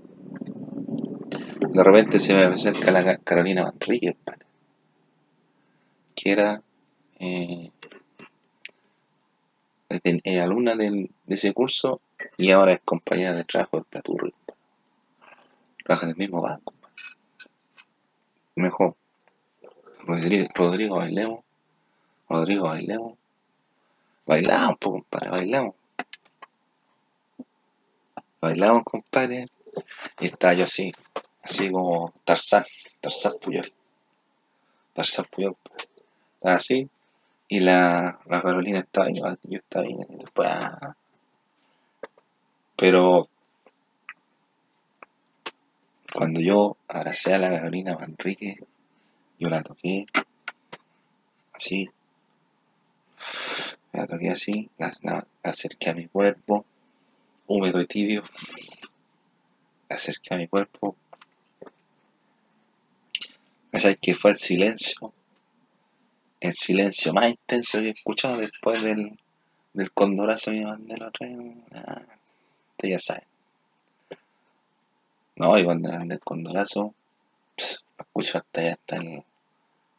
De 1.74 1.84
repente 1.84 2.18
se 2.18 2.32
me 2.32 2.44
acerca 2.44 2.90
la 2.90 3.04
Ca- 3.04 3.18
Carolina 3.18 3.64
Manrique, 3.64 4.16
padre, 4.24 4.46
que 6.14 6.32
era 6.32 6.62
eh, 7.18 7.70
eh, 10.04 10.40
alumna 10.40 10.74
del- 10.74 11.10
de 11.26 11.34
ese 11.34 11.52
curso 11.52 12.00
y 12.38 12.50
ahora 12.50 12.72
es 12.72 12.80
compañera 12.82 13.34
de 13.36 13.44
trabajo 13.44 13.76
del 13.76 13.84
Platurri. 13.84 14.32
Trabaja 15.84 16.06
en 16.06 16.10
el 16.12 16.16
mismo 16.16 16.40
banco. 16.40 16.72
Mejor, 18.54 18.96
Rodrigo, 20.06 20.96
bailemos, 20.96 21.44
Rodrigo 22.28 22.66
bailemos, 22.66 23.18
bailamos, 24.24 24.76
pues, 24.80 24.92
compadre, 24.92 25.30
bailamos, 25.30 25.74
bailamos, 28.40 28.84
compadre, 28.84 29.46
y 30.20 30.26
estaba 30.26 30.54
yo 30.54 30.64
así, 30.64 30.92
así 31.42 31.72
como 31.72 32.12
Tarzán, 32.24 32.64
Tarzán 33.00 33.32
Puyol, 33.42 33.72
Tarzán 34.94 35.26
Puyol, 35.34 35.56
estaba 36.34 36.54
así, 36.54 36.88
y 37.48 37.60
la, 37.60 38.20
la 38.26 38.42
Carolina 38.42 38.78
estaba 38.78 39.06
ahí, 39.06 39.16
yo 39.16 39.56
estaba 39.56 39.84
ahí, 39.84 39.96
después, 40.18 40.48
ah, 40.48 40.96
pero 42.76 43.28
cuando 46.14 46.40
yo 46.40 46.76
abracé 46.86 47.34
a 47.34 47.38
la 47.38 47.50
Carolina 47.50 47.96
Manrique, 47.98 48.56
yo 49.38 49.48
la 49.48 49.62
toqué, 49.62 50.06
así, 51.52 51.88
la 53.92 54.06
toqué 54.06 54.30
así, 54.30 54.70
la, 54.78 54.92
la- 55.02 55.26
acerqué 55.42 55.90
a 55.90 55.94
mi 55.94 56.06
cuerpo, 56.08 56.64
húmedo 57.46 57.80
y 57.80 57.86
tibio, 57.86 58.22
acerqué 59.88 60.34
a 60.34 60.38
mi 60.38 60.48
cuerpo, 60.48 60.96
¿sabes 63.72 63.98
que 64.00 64.14
fue 64.14 64.30
el 64.30 64.36
silencio? 64.36 65.12
El 66.40 66.54
silencio 66.54 67.12
más 67.12 67.28
intenso 67.30 67.78
que 67.78 67.88
he 67.88 67.90
escuchado 67.90 68.38
después 68.38 68.82
del, 68.82 69.18
del 69.72 69.92
condorazo 69.92 70.50
que 70.50 70.64
mandé 70.64 70.96
la 70.96 71.08
otra. 71.08 71.28
Ah, 71.72 72.02
ya 72.82 72.98
sabe. 72.98 73.24
No, 75.36 75.58
y 75.58 75.64
cuando 75.64 75.90
mandé 75.90 76.14
el 76.14 76.20
condorazo, 76.20 76.94
escucho 77.98 78.38
hasta 78.38 78.60
allá, 78.60 78.72
hasta 78.72 78.96
el. 78.96 79.24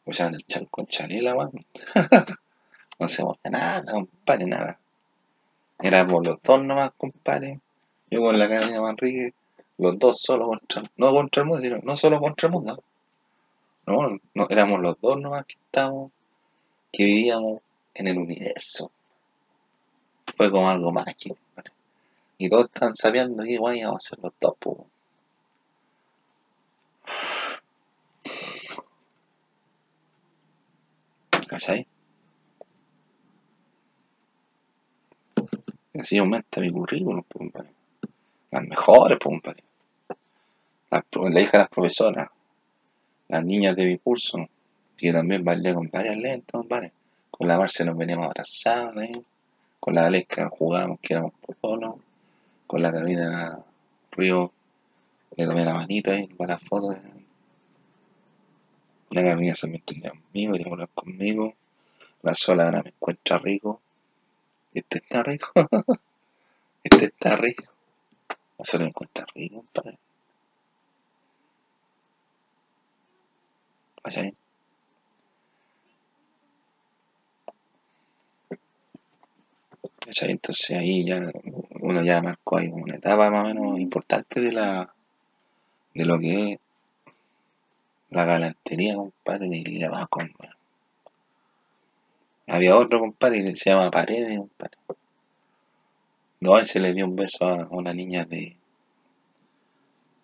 El 0.06 0.46
chan 0.46 0.64
con 0.66 0.86
chanela, 0.86 1.34
weón. 1.34 1.66
No 2.98 3.06
se 3.06 3.22
movía 3.22 3.50
nada, 3.50 3.92
compadre, 3.92 4.46
nada. 4.46 4.80
Éramos 5.80 6.26
los 6.26 6.42
dos 6.42 6.64
nomás, 6.64 6.90
compadre. 6.96 7.60
Yo 8.10 8.22
con 8.22 8.36
la 8.36 8.48
Carolina 8.48 8.80
Manrique, 8.80 9.34
los 9.76 9.98
dos 9.98 10.20
solo 10.20 10.46
contra. 10.46 10.82
No 10.96 11.12
contra 11.12 11.42
el 11.42 11.48
mundo, 11.48 11.62
sino 11.62 11.78
no 11.84 11.96
solo 11.96 12.18
contra 12.18 12.48
el 12.48 12.52
mundo. 12.54 12.82
No, 13.86 14.18
no, 14.34 14.46
éramos 14.50 14.80
los 14.80 15.00
dos 15.00 15.18
nomás 15.18 15.44
que 15.46 15.54
estábamos, 15.54 16.10
que 16.92 17.04
vivíamos 17.04 17.60
en 17.94 18.08
el 18.08 18.18
universo. 18.18 18.90
Fue 20.36 20.50
como 20.50 20.68
algo 20.68 20.90
mágico, 20.90 21.36
compadre. 21.36 21.72
Y 22.38 22.48
todos 22.48 22.64
están 22.66 22.96
sabiendo 22.96 23.44
que 23.44 23.58
guay 23.58 23.84
vamos 23.84 23.94
a 23.94 24.06
hacer 24.06 24.18
los 24.20 24.32
dos, 24.40 24.54
po. 24.58 24.86
¿Cachai? 31.48 31.86
Y 35.94 36.00
así 36.00 36.18
aumenta 36.18 36.60
mi 36.60 36.70
currículum. 36.70 37.22
Las 38.50 38.62
mejores. 38.64 39.18
La, 40.90 41.40
hija 41.40 41.52
de 41.52 41.58
las 41.58 41.68
profesoras. 41.68 42.28
Las 43.28 43.44
niñas 43.44 43.74
de 43.74 43.86
mi 43.86 43.98
curso. 43.98 44.48
Que 44.96 45.12
también 45.12 45.42
bailé 45.44 45.74
con 45.74 45.88
varias 45.90 46.16
lentas. 46.16 46.62
Con 47.30 47.48
la 47.48 47.56
Marcia 47.56 47.84
nos 47.84 47.96
veníamos 47.96 48.26
abrazados, 48.26 49.00
¿eh? 49.02 49.22
Con 49.80 49.94
la 49.94 50.06
Aleska 50.06 50.50
jugábamos 50.50 50.98
que 51.00 51.14
éramos 51.14 51.32
polo. 51.60 51.98
Con 52.66 52.82
la 52.82 52.92
Carolina 52.92 53.64
Río 54.10 54.52
le 55.36 55.46
tomé 55.46 55.64
la 55.64 55.72
manita 55.72 56.12
ahí 56.12 56.26
para 56.26 56.54
la 56.54 56.58
foto. 56.58 56.94
La 59.10 59.22
Carolina 59.22 59.54
se 59.54 59.68
me 59.68 59.80
quería 59.80 60.10
conmigo, 60.10 60.52
quería 60.52 60.72
hablar 60.72 60.88
conmigo. 60.94 61.54
La 62.22 62.34
sola 62.34 62.64
ahora 62.64 62.82
me 62.82 62.90
encuentra 62.90 63.38
rico. 63.38 63.80
Este 64.74 64.98
está 64.98 65.22
rico. 65.22 65.50
este 66.84 67.04
está 67.06 67.36
rico. 67.36 67.64
La 68.58 68.64
sola 68.64 68.84
me 68.84 68.90
encuentra 68.90 69.26
rico, 69.34 69.56
compadre. 69.56 69.98
Entonces 80.48 80.78
ahí 80.78 81.04
ya 81.04 81.30
uno 81.80 82.02
ya 82.02 82.22
marcó 82.22 82.58
ahí 82.58 82.68
una 82.68 82.96
etapa 82.96 83.30
más 83.30 83.44
o 83.44 83.48
menos 83.48 83.78
importante 83.78 84.40
de 84.40 84.52
la 84.52 84.94
de 85.94 86.04
lo 86.04 86.18
que 86.18 86.52
es 86.52 86.58
la 88.10 88.24
galantería, 88.24 88.94
compadre, 88.94 89.48
de 89.48 89.58
Lila 89.58 89.90
Vasco, 89.90 90.20
compadre. 90.20 90.58
Había 92.46 92.76
otro 92.76 92.98
compadre 93.00 93.44
que 93.44 93.56
se 93.56 93.70
llama 93.70 93.90
Paredes. 93.90 94.40
No, 96.40 96.54
a 96.54 96.62
ese 96.62 96.80
le 96.80 96.94
dio 96.94 97.04
un 97.04 97.14
beso 97.14 97.44
a 97.44 97.68
una 97.70 97.92
niña 97.92 98.24
de. 98.24 98.56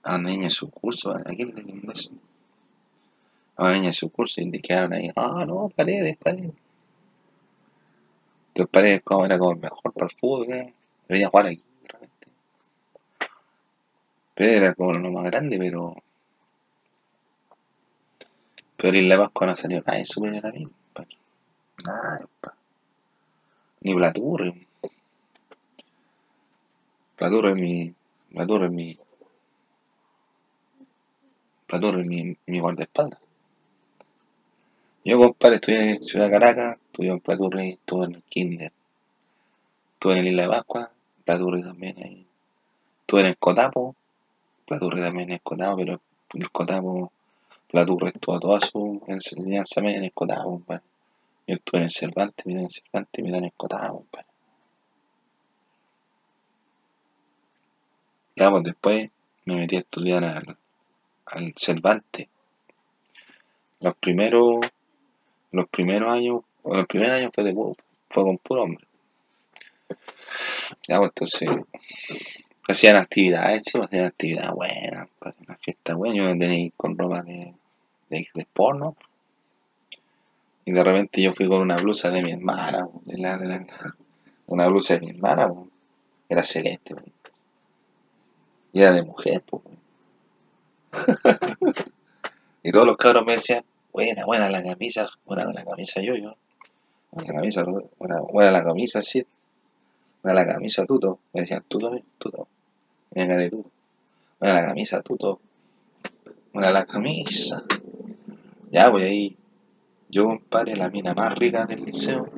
a 0.02 0.14
una 0.14 0.30
niña 0.30 0.44
de 0.44 0.50
su 0.50 0.70
curso. 0.70 1.12
¿A 1.12 1.18
le 1.18 1.34
dio 1.36 1.48
un 1.48 1.82
beso? 1.82 2.10
A 3.56 3.64
una 3.64 3.74
niña 3.74 3.86
de 3.88 3.92
su 3.92 4.10
curso 4.10 4.40
y 4.40 4.50
le 4.50 4.60
quedaron 4.60 4.94
ahí. 4.94 5.10
Ah, 5.16 5.44
no, 5.46 5.68
Paredes, 5.68 6.16
Paredes. 6.16 6.52
Entonces 8.48 8.70
Paredes 8.72 9.02
como 9.02 9.26
era 9.26 9.38
como 9.38 9.52
el 9.52 9.58
mejor 9.58 9.92
para 9.92 10.06
el 10.06 10.12
fútbol, 10.12 10.52
¿eh? 10.54 10.72
Venía 11.08 11.26
a 11.26 11.30
jugar 11.30 11.46
aquí, 11.46 11.62
realmente. 11.86 12.28
Pero 14.34 14.52
era 14.52 14.74
como 14.74 14.92
lo 14.94 15.12
más 15.12 15.24
grande, 15.24 15.58
pero. 15.58 15.94
Pero 18.84 18.98
Isla 18.98 19.16
Vasco 19.16 19.46
no 19.46 19.56
salió 19.56 19.82
nadie 19.86 20.04
superior 20.04 20.46
a 20.46 20.52
mí. 20.52 20.68
Nada, 21.86 22.18
compadre. 22.18 22.58
Ni 23.80 23.94
Platurre. 23.94 24.66
Platurre 27.16 27.52
es 27.52 27.62
mi. 27.62 27.94
Platurre 28.30 28.66
es 28.66 28.72
mi. 28.72 28.98
Platurre 31.66 32.02
es 32.02 32.06
mi, 32.06 32.36
mi 32.44 32.60
guardaespaldas. 32.60 33.20
Yo, 35.02 35.18
compadre, 35.18 35.54
estudié 35.54 35.92
en 35.92 36.02
Ciudad 36.02 36.30
Caracas, 36.30 36.76
estudié 36.76 37.12
en 37.12 37.20
Platurre, 37.20 37.68
estuve 37.70 38.04
en 38.04 38.14
el 38.16 38.22
Kinder. 38.24 38.72
Estuve 39.94 40.12
en 40.12 40.18
el 40.18 40.26
Isla 40.26 40.42
de 40.42 40.48
Pascua, 40.50 40.90
también 41.24 41.96
ahí. 42.02 42.26
Estuve 43.00 43.22
en 43.22 43.26
el 43.28 43.38
Cotapo, 43.38 43.96
Platurre 44.66 45.00
también 45.00 45.30
en 45.30 45.36
el 45.36 45.40
Cotapo, 45.40 45.78
pero 45.78 46.02
en 46.34 46.42
el 46.42 46.50
Cotapo 46.50 47.10
Platurre 47.74 48.10
estuvo 48.10 48.38
toda 48.38 48.60
su 48.60 49.02
enseñanza 49.08 49.80
media 49.80 49.96
en 49.96 50.04
el 50.04 50.12
Cotapo, 50.12 50.44
compadre. 50.44 50.84
Yo 51.48 51.56
estuve 51.56 51.78
en 51.78 51.82
el 51.82 51.90
Cervantes, 51.90 52.46
mirá 52.46 52.60
en 52.60 52.66
el 52.66 52.70
Cervantes, 52.70 53.24
mirá 53.24 53.38
en 53.38 53.44
el 53.46 53.52
Cotapo, 53.52 53.94
compadre. 53.96 54.26
Ya, 58.36 58.48
pues 58.48 58.62
después 58.62 59.10
me 59.44 59.56
metí 59.56 59.74
a 59.74 59.80
estudiar 59.80 60.22
al, 60.22 60.56
al 61.26 61.52
Cervantes. 61.56 62.28
Los 63.80 63.96
primeros, 63.96 64.58
los 65.50 65.68
primeros 65.68 66.12
años, 66.12 66.42
o 66.62 66.76
los 66.76 66.86
primeros 66.86 67.16
años 67.16 67.32
fue 67.34 67.42
de 67.42 67.54
fue 68.08 68.22
con 68.22 68.38
puro 68.38 68.62
hombre. 68.62 68.86
Ya, 70.86 70.98
pues 70.98 71.08
entonces, 71.08 71.50
hacían 72.68 72.94
actividades, 72.94 73.64
sí, 73.64 73.72
pues, 73.72 73.88
hacían 73.88 74.04
actividades 74.04 74.52
buenas, 74.52 75.08
una 75.40 75.56
fiesta 75.56 75.96
buena, 75.96 76.14
yo 76.14 76.22
me 76.22 76.38
tenía 76.38 76.48
que 76.50 76.62
ir 76.66 76.72
con 76.76 76.96
ropa 76.96 77.22
de, 77.22 77.52
de, 78.10 78.26
de 78.34 78.46
porno. 78.52 78.96
Y 80.64 80.72
de 80.72 80.82
repente 80.82 81.20
yo 81.22 81.32
fui 81.32 81.46
con 81.48 81.60
una 81.60 81.76
blusa 81.76 82.10
de 82.10 82.22
mi 82.22 82.30
hermana, 82.32 82.86
de 83.04 83.18
la, 83.18 83.36
de 83.36 83.46
la- 83.48 83.66
una 84.46 84.66
blusa 84.68 84.94
de 84.94 85.00
mi 85.00 85.10
hermana, 85.10 85.52
era 86.28 86.42
celeste, 86.42 86.94
y 88.72 88.80
era 88.80 88.92
de 88.92 89.02
mujer, 89.02 89.42
pues. 89.46 89.62
Y 92.62 92.72
todos 92.72 92.86
los 92.86 92.96
cabros 92.96 93.26
me 93.26 93.34
decían, 93.34 93.62
buena, 93.92 94.24
buena 94.24 94.48
la 94.48 94.62
camisa, 94.62 95.08
buena 95.26 95.44
la 95.52 95.64
camisa 95.64 96.00
yo, 96.00 96.14
yo. 96.16 96.32
Buena 97.10 97.32
la 97.32 97.38
camisa, 97.40 97.64
buena, 97.98 98.20
buena 98.32 98.50
la 98.50 98.64
camisa, 98.64 99.02
sí. 99.02 99.24
Buena 100.22 100.40
la 100.40 100.52
camisa, 100.54 100.86
tuto. 100.86 101.20
Me 101.34 101.42
decían, 101.42 101.62
tuto, 101.68 101.92
tuto. 102.18 102.48
Cara 103.14 103.36
de 103.36 103.50
tuto. 103.50 103.70
Buena 104.40 104.54
la 104.62 104.66
camisa, 104.68 105.02
tuto. 105.02 105.40
Buena 106.54 106.70
la 106.70 106.86
camisa. 106.86 107.62
Ya, 108.74 108.90
pues 108.90 109.04
ahí, 109.04 109.36
yo, 110.08 110.26
compadre, 110.26 110.74
la 110.74 110.90
mina 110.90 111.14
más 111.14 111.32
rica 111.36 111.64
del 111.64 111.84
liceo. 111.84 112.28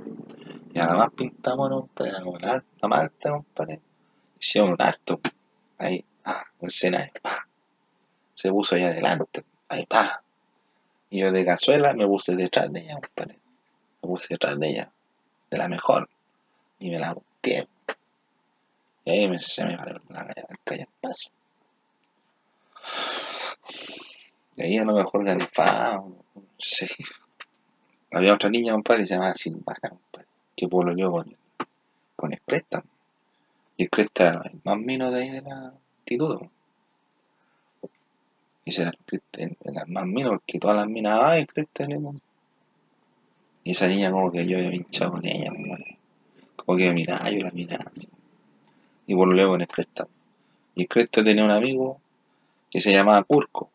Y 0.75 0.79
a 0.79 0.85
la 0.85 0.95
más 0.95 1.09
bueno, 1.57 1.81
compadre, 1.81 2.13
la, 2.13 2.63
la 2.83 2.89
más 2.89 3.01
alta, 3.01 3.31
compadre. 3.31 3.81
Hicieron 4.39 4.73
un 4.73 4.77
acto. 4.79 5.19
Ahí, 5.79 6.05
ah, 6.27 6.45
un 6.59 6.69
escenario, 6.69 7.11
pa. 7.23 7.49
Se 8.35 8.51
puso 8.51 8.75
ahí 8.75 8.83
adelante. 8.83 9.47
Ahí, 9.71 9.87
pa. 9.87 10.23
Y 11.09 11.21
yo 11.21 11.33
de 11.33 11.43
cazuela 11.43 11.95
me 11.95 12.07
puse 12.07 12.37
detrás 12.37 12.71
de 12.71 12.81
ella, 12.81 12.99
compadre. 13.01 13.39
Me 14.03 14.07
puse 14.11 14.27
detrás 14.29 14.61
de 14.61 14.69
ella. 14.69 14.93
De 15.51 15.57
la 15.57 15.69
mejor. 15.69 16.07
Y 16.81 16.91
me 16.91 16.99
la 16.99 17.15
volteé. 17.15 17.67
Y 19.07 19.11
ahí 19.11 19.27
me, 19.27 19.39
se 19.39 19.65
me 19.65 19.75
paró 19.75 20.03
la 20.11 20.35
calle 20.65 20.87
paso. 21.01 21.31
Y 24.57 24.63
ahí 24.63 24.79
a 24.79 24.85
lo 24.85 24.95
mejor 24.95 25.25
ganifaba. 25.25 25.97
No 25.97 26.43
sé. 26.59 26.89
Había 28.13 28.35
otra 28.35 28.49
niña, 28.49 28.73
compadre, 28.73 29.03
que 29.03 29.07
se 29.09 29.15
llamaba 29.15 29.35
Silvana, 29.35 29.91
compadre. 29.91 30.27
Que 30.57 30.69
pololeó 30.69 31.13
con, 31.13 31.37
con 32.17 32.33
el 32.33 32.41
Cresta. 32.41 32.83
Y 33.77 33.85
el 33.85 33.91
Cresta 33.91 34.29
era 34.29 34.43
el 34.51 34.61
más 34.65 34.79
mino 34.79 35.11
de 35.11 35.23
ahí 35.23 35.31
de 35.31 35.43
la 35.43 35.75
instituto. 36.07 36.51
Y 38.65 38.71
ese 38.71 38.83
era 38.83 38.93
el 39.37 39.57
era 39.65 39.83
el 39.83 39.93
más 39.93 40.07
mino, 40.07 40.31
porque 40.31 40.59
todas 40.59 40.77
las 40.77 40.89
minas, 40.89 41.21
ay, 41.23 41.43
el 41.43 41.47
Cresta 41.47 41.85
tenemos. 41.85 42.21
Y 43.65 43.73
esa 43.73 43.89
niña 43.89 44.11
como 44.11 44.31
que 44.31 44.47
yo 44.47 44.59
había 44.59 44.71
pinchado 44.71 45.13
con 45.13 45.27
ella, 45.27 45.51
compadre. 45.51 45.99
Como 46.57 46.79
que 46.79 46.87
me 46.89 46.95
miraba, 46.95 47.31
yo 47.31 47.43
la 47.43 47.51
miraba 47.51 47.85
así. 47.95 48.09
Y 49.07 49.15
pololeó 49.15 49.49
con 49.49 49.61
el 49.61 49.69
Cresta. 49.69 50.09
Y 50.75 50.83
el 50.83 50.89
Cresta 50.89 51.23
tenía 51.23 51.45
un 51.45 51.51
amigo 51.51 52.01
que 52.71 52.81
se 52.81 52.93
llamaba 52.93 53.23
Curco, 53.25 53.71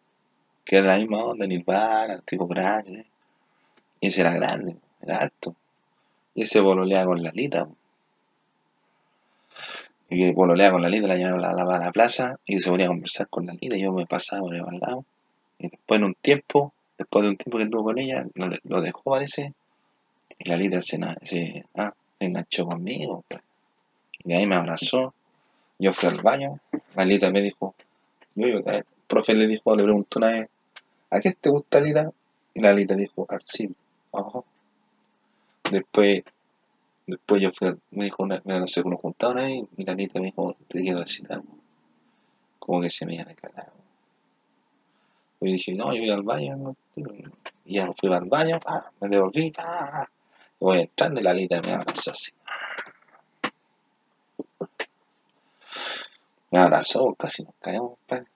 que 0.63 0.77
era 0.77 0.87
la 0.87 0.97
misma 0.97 1.23
onda, 1.23 1.47
Nirvana, 1.47 2.19
tipo 2.19 2.47
grande. 2.47 3.05
Y 3.99 4.07
ese 4.07 4.21
era 4.21 4.33
grande, 4.33 4.77
era 5.01 5.17
alto. 5.17 5.55
Y 6.33 6.43
ese 6.43 6.61
pololeaba 6.61 7.07
con 7.07 7.23
la 7.23 7.31
Lita. 7.31 7.67
Y 10.09 10.19
que 10.19 10.33
pololeaba 10.33 10.73
con 10.73 10.81
la 10.81 10.89
Lita, 10.89 11.07
la 11.07 11.15
llevaba 11.15 11.51
a 11.51 11.53
la, 11.53 11.75
a 11.75 11.79
la 11.79 11.91
plaza 11.91 12.39
y 12.45 12.59
se 12.59 12.69
ponía 12.69 12.87
a 12.87 12.89
conversar 12.89 13.27
con 13.29 13.45
la 13.45 13.53
Lita. 13.53 13.75
Y 13.75 13.81
yo 13.81 13.93
me 13.93 14.05
pasaba 14.05 14.41
por 14.41 14.55
al 14.55 14.79
lado. 14.79 15.05
Y 15.59 15.69
después 15.69 15.99
en 15.99 16.05
un 16.05 16.15
tiempo, 16.15 16.73
después 16.97 17.23
de 17.23 17.29
un 17.29 17.37
tiempo 17.37 17.57
que 17.57 17.63
estuvo 17.65 17.83
con 17.83 17.99
ella, 17.99 18.25
lo, 18.33 18.81
dejó 18.81 19.03
parece. 19.03 19.53
Y 20.39 20.49
la 20.49 20.57
Lita 20.57 20.81
se, 20.81 20.99
ah, 21.03 21.15
se 21.21 21.65
enganchó 22.19 22.65
conmigo. 22.65 23.23
pues. 23.27 23.41
Y 24.23 24.33
ahí 24.33 24.47
me 24.47 24.55
abrazó. 24.55 25.13
Yo 25.79 25.93
fui 25.93 26.09
al 26.09 26.21
baño. 26.21 26.59
La 26.95 27.05
Lita 27.05 27.31
me 27.31 27.41
dijo, 27.41 27.75
yo, 28.35 28.47
yo, 28.47 28.57
el 28.59 28.85
profe 29.11 29.35
le 29.35 29.45
dijo, 29.45 29.75
le 29.75 29.83
preguntó 29.83 30.19
una 30.19 30.31
vez, 30.31 30.49
¿a 31.09 31.19
qué 31.19 31.33
te 31.33 31.49
gusta 31.49 31.81
Lita? 31.81 32.11
Y 32.53 32.61
la 32.61 32.71
Lita 32.71 32.95
dijo, 32.95 33.25
al 33.29 33.41
cine. 33.41 33.75
Ajá. 34.13 34.39
Después, 35.69 36.23
después 37.05 37.41
yo 37.41 37.51
fui, 37.51 37.75
me 37.91 38.05
dijo, 38.05 38.23
una, 38.23 38.41
no 38.45 38.67
sé, 38.67 38.81
nos 38.85 39.01
juntaba 39.01 39.33
una 39.33 39.43
vez 39.43 39.63
y 39.75 39.83
la 39.83 39.93
Lita 39.93 40.19
me 40.19 40.27
dijo, 40.27 40.55
te 40.69 40.81
quiero 40.81 41.01
decir 41.01 41.27
algo. 41.29 41.57
Como 42.59 42.81
que 42.81 42.89
se 42.89 43.05
me 43.05 43.15
iba 43.15 43.23
a 43.23 43.27
declarar. 43.27 43.71
Y 45.41 45.53
dije, 45.53 45.73
no, 45.73 45.93
yo 45.93 46.01
voy 46.01 46.09
al 46.09 46.23
baño. 46.23 46.51
vengo 46.51 46.75
contigo". 46.95 47.31
Y 47.65 47.75
ya 47.75 47.91
fui 47.93 48.13
al 48.13 48.25
baño, 48.25 48.59
pa, 48.59 48.91
me 49.01 49.09
devolví, 49.09 49.51
pa, 49.51 50.07
y 50.59 50.65
voy 50.65 50.79
entrando 50.79 51.19
y 51.19 51.23
la 51.23 51.33
Lita 51.33 51.61
me 51.61 51.73
abrazó 51.73 52.11
así. 52.11 52.31
Me 56.51 56.59
abrazó, 56.59 57.13
casi 57.15 57.43
nos 57.43 57.55
caemos, 57.59 57.97
compadre. 57.97 58.27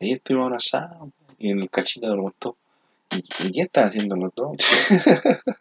Ahí 0.00 0.12
estuvimos 0.12 0.46
abrazados. 0.46 1.10
Y 1.38 1.50
el 1.50 1.70
cachito 1.70 2.06
me 2.06 2.14
preguntó, 2.14 2.56
¿y, 3.10 3.46
y 3.46 3.52
qué 3.52 3.62
están 3.62 3.88
haciendo 3.88 4.16
los 4.16 4.30
dos? 4.34 4.56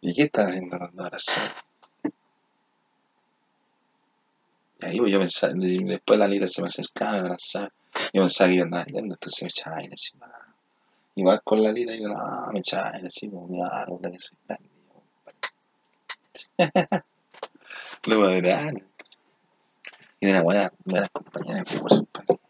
¿Y 0.00 0.14
qué 0.14 0.22
están 0.24 0.48
haciendo 0.48 0.78
los 0.78 0.92
dos 0.94 1.06
abrazados? 1.06 1.52
Y 4.80 4.86
ahí 4.86 4.98
pues, 4.98 5.12
yo 5.12 5.18
pensaba, 5.20 5.52
después 5.54 6.18
la 6.18 6.26
Lita 6.26 6.48
se 6.48 6.60
me 6.60 6.68
acercaba, 6.68 7.12
me 7.12 7.18
abrazaba. 7.20 7.72
Yo 8.12 8.22
pensaba 8.22 8.50
que 8.50 8.56
yo 8.56 8.64
andaba 8.64 8.84
yendo, 8.86 9.14
entonces 9.14 9.42
me 9.42 9.48
echaba 9.48 9.76
aire 9.76 9.92
encima. 9.92 10.28
Igual 11.14 11.40
con 11.44 11.62
la 11.62 11.72
Lita, 11.72 11.94
yo 11.94 12.08
no, 12.08 12.16
me 12.52 12.58
echaba 12.58 12.88
aire 12.88 13.04
encima, 13.04 13.40
ya, 13.48 13.86
puta 13.86 14.10
que 14.10 14.18
soy 14.18 14.36
grande. 14.48 14.68
De 18.04 18.40
grande. 18.40 18.84
Y 20.18 20.26
de 20.26 20.32
una 20.32 20.42
buena, 20.42 20.72
buenas 20.84 21.10
compañeras 21.10 21.64
de 21.64 21.78
curso, 21.78 22.06
compadre. 22.12 22.40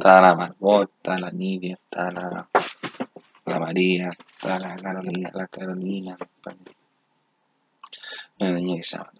Estaba 0.00 0.22
la 0.22 0.34
Margot, 0.34 0.90
estaba 0.96 1.18
la 1.18 1.30
Nidia, 1.30 1.74
estaba 1.74 2.10
la, 2.10 2.48
la 3.44 3.60
María, 3.60 4.08
estaba 4.08 4.58
la 4.58 4.76
Carolina, 4.78 5.30
la 5.34 5.46
Carolina. 5.46 6.16
Una 8.38 8.50
niña 8.52 8.76
que 8.76 8.82
se 8.82 8.96
llama 8.96 9.12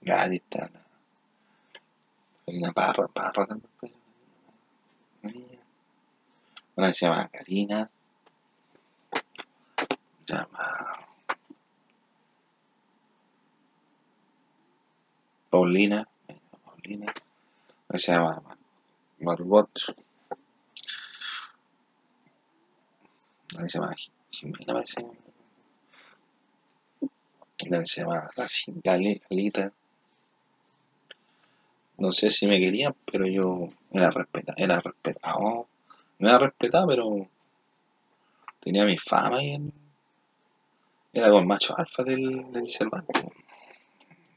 Gadi, 0.00 0.36
está 0.36 0.70
la 0.72 0.80
Karina 2.46 2.72
Parra, 2.72 3.08
Parra 3.08 3.44
también, 3.44 3.70
pues. 3.78 3.92
Una 6.76 6.86
que 6.86 6.94
se 6.94 7.04
llama 7.04 7.28
Karina. 7.28 7.90
Llama 10.26 11.06
Paulina. 15.50 16.08
Paulina. 16.64 17.12
Que 17.90 17.98
se 17.98 18.12
llama 18.12 18.42
Margot. 19.20 19.70
Una 23.54 23.64
que 23.64 23.70
se 23.70 23.78
llama 23.78 23.94
Jimena, 24.30 24.74
parece. 24.74 25.02
Una 27.66 27.80
que 27.80 27.86
se 27.86 28.00
llama 28.02 28.28
Galita. 28.84 29.72
No 31.98 32.12
sé 32.12 32.30
si 32.30 32.46
me 32.46 32.60
querían, 32.60 32.94
pero 33.10 33.26
yo 33.26 33.70
era 33.90 34.10
respetado, 34.10 34.56
era 34.56 34.80
respetado. 34.80 35.66
No 36.20 36.28
era 36.28 36.38
respetado, 36.38 36.86
pero 36.86 37.28
tenía 38.60 38.84
mi 38.84 38.96
fama 38.96 39.42
y 39.42 39.50
en... 39.50 39.72
era 41.12 41.30
con 41.30 41.46
macho 41.46 41.76
alfa 41.76 42.04
del, 42.04 42.52
del 42.52 42.68
Cervantes. 42.68 43.24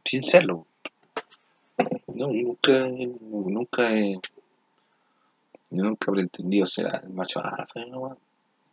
Sin 0.04 0.24
serlo. 0.24 0.66
No, 2.08 2.28
nunca, 2.28 2.88
nunca 2.90 3.96
he, 3.96 4.20
yo 5.72 5.84
nunca 5.84 6.12
he 6.12 6.14
pretendido 6.14 6.68
ser 6.68 6.88
el 7.02 7.12
macho 7.12 7.40
alfa, 7.40 7.86
no, 7.88 8.18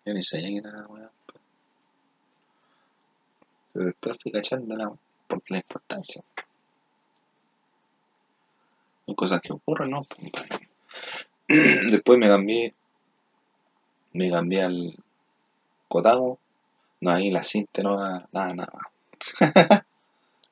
Yo 0.05 0.15
ni 0.15 0.23
sabía 0.25 0.49
que 0.49 0.69
era, 0.69 0.87
weón. 0.89 1.11
Pero 3.73 3.87
después 3.87 4.21
fui 4.21 4.33
cachando 4.33 4.77
la, 4.77 4.91
por 5.29 5.43
la 5.49 5.59
importancia. 5.59 6.25
Son 9.07 9.15
cosas 9.15 9.41
que 9.41 9.53
ocurren, 9.53 9.91
¿no? 9.91 10.07
Después 11.49 12.19
me 12.19 12.27
cambié, 12.27 12.75
me 14.13 14.31
cambié 14.31 14.63
al 14.63 14.97
Cotago. 15.87 16.39
No, 17.01 17.13
ahí 17.13 17.31
la 17.31 17.45
cinta 17.45 17.83
no 17.83 17.97
nada, 17.97 18.55
nada. 18.55 18.91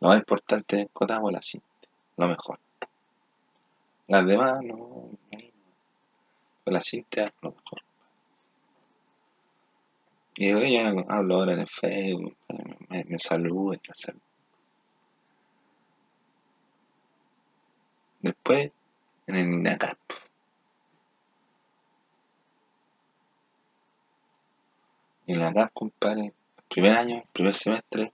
Lo 0.00 0.09
más 0.09 0.18
importante 0.18 0.76
del 0.76 0.90
Cotago 0.90 1.30
la 1.30 1.42
cinta, 1.42 1.66
lo 2.16 2.28
mejor. 2.28 2.61
Las 4.09 4.26
demás 4.26 4.61
no, 4.62 5.09
la 6.72 6.81
cinta 6.81 7.24
es 7.24 7.33
lo 7.42 7.50
mejor. 7.50 7.83
Y 10.38 10.50
yo 10.50 10.62
ya 10.62 10.92
hablo 11.09 11.37
ahora 11.37 11.55
en 11.55 11.61
el 11.61 11.66
Facebook, 11.66 12.37
me, 12.88 13.05
me 13.05 13.18
me. 13.18 14.20
Después, 18.20 18.70
en 19.26 19.37
el 19.37 19.52
INACAP. 19.52 19.98
En 25.29 25.38
la 25.40 25.52
CAP, 25.52 25.72
compadre, 25.72 26.26
el 26.26 26.64
primer 26.68 26.96
año, 26.96 27.16
el 27.16 27.29
primer 27.33 27.55
semestre, 27.55 28.12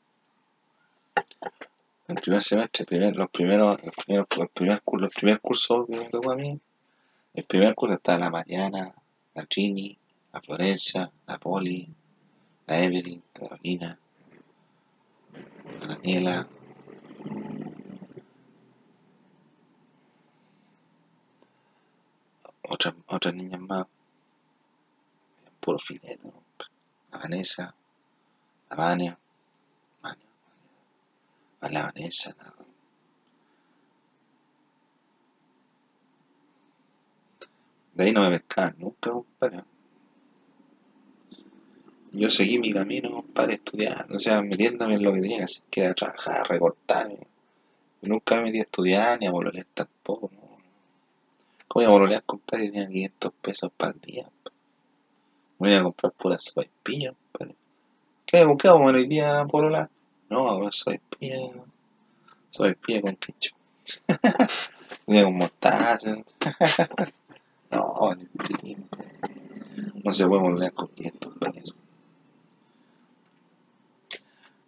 el 2.09 2.15
primer 2.15 2.43
semestre, 2.43 2.85
primer, 2.85 3.17
los 3.17 3.31
primeros, 3.31 3.83
los 3.85 3.95
primeros, 3.95 4.27
el 4.39 4.49
primer, 4.49 4.83
los 4.85 5.11
primer 5.11 5.41
curso 5.41 5.87
que 5.87 5.97
me 5.99 6.09
tocó 6.09 6.33
a 6.33 6.37
mí, 6.37 6.61
el 7.35 7.45
primer 7.45 7.75
curso 7.75 7.95
estaba 7.95 8.19
la 8.19 8.31
Mariana, 8.31 8.95
la 9.35 9.47
Trini, 9.47 9.97
la 10.33 10.41
Florencia, 10.41 11.11
la 11.27 11.39
Poli, 11.39 11.89
la 12.67 12.79
Evelyn, 12.79 13.23
la 13.35 13.41
Carolina, 13.49 13.99
la 15.81 15.87
Daniela, 15.87 16.49
otras, 22.69 22.95
otras 23.07 23.35
niñas 23.35 23.61
más, 23.61 23.87
puro 25.61 25.79
filete, 25.79 26.19
¿no? 26.23 26.43
la 27.13 27.19
Vanessa, 27.19 27.75
la 28.69 28.77
Vania, 28.77 29.19
Vania, 30.03 30.27
Vania, 31.61 31.81
la 31.81 31.83
Vanessa, 31.85 32.35
la, 32.39 32.62
de 37.95 38.05
ahí 38.05 38.13
no 38.13 38.23
me 38.23 38.31
pescaban 38.31 38.77
nunca, 38.79 39.11
compadre. 39.11 39.65
Yo 42.13 42.31
seguí 42.31 42.59
mi 42.59 42.73
camino, 42.73 43.11
compadre, 43.11 43.55
estudiando, 43.55 44.17
o 44.17 44.21
sea, 44.21 44.43
metiéndome 44.43 44.95
en 44.95 45.03
lo 45.03 45.13
que 45.13 45.21
tenía 45.21 45.39
que 45.39 45.45
hacer, 45.45 45.65
que 45.71 45.81
era 45.83 45.95
trabajar, 45.95 46.49
recortarme. 46.49 47.19
Nunca 48.03 48.37
me 48.37 48.43
metí 48.43 48.59
a 48.59 48.63
estudiar 48.63 49.19
ni 49.19 49.27
a 49.27 49.31
bololear 49.31 49.67
tampoco, 49.73 50.31
no. 50.35 50.43
¿Cómo 51.69 51.83
iba 51.83 51.91
a 51.91 51.95
bololear, 51.95 52.23
compadre? 52.25 52.71
Tenía 52.71 52.89
500 52.89 53.33
pesos 53.41 53.71
para 53.77 53.93
el 53.93 54.01
día, 54.01 54.25
compadre. 54.25 54.59
Voy 55.59 55.73
a 55.75 55.83
comprar 55.83 56.13
puras 56.13 56.43
sopaipillas, 56.43 57.15
compadre. 57.15 57.57
¿Qué, 58.27 58.45
¿Con 58.45 58.59
qué 58.59 58.69
vamos 58.69 58.93
a 58.93 58.97
hoy 58.97 59.07
día 59.07 59.41
a 59.41 59.45
bololar? 59.45 59.91
No, 60.29 60.59
con 60.59 60.73
sopaipillas, 60.73 61.51
sopaipillas 62.51 63.03
con 63.03 63.17
ketchup. 63.17 63.57
Tenía 65.07 65.25
con 65.25 65.37
mostaza. 65.37 66.17
No. 67.73 68.17
No 70.05 70.13
se 70.13 70.27
puede 70.27 70.43
bololear 70.43 70.73
con 70.75 70.89
500 70.89 71.35
pesos. 71.39 71.75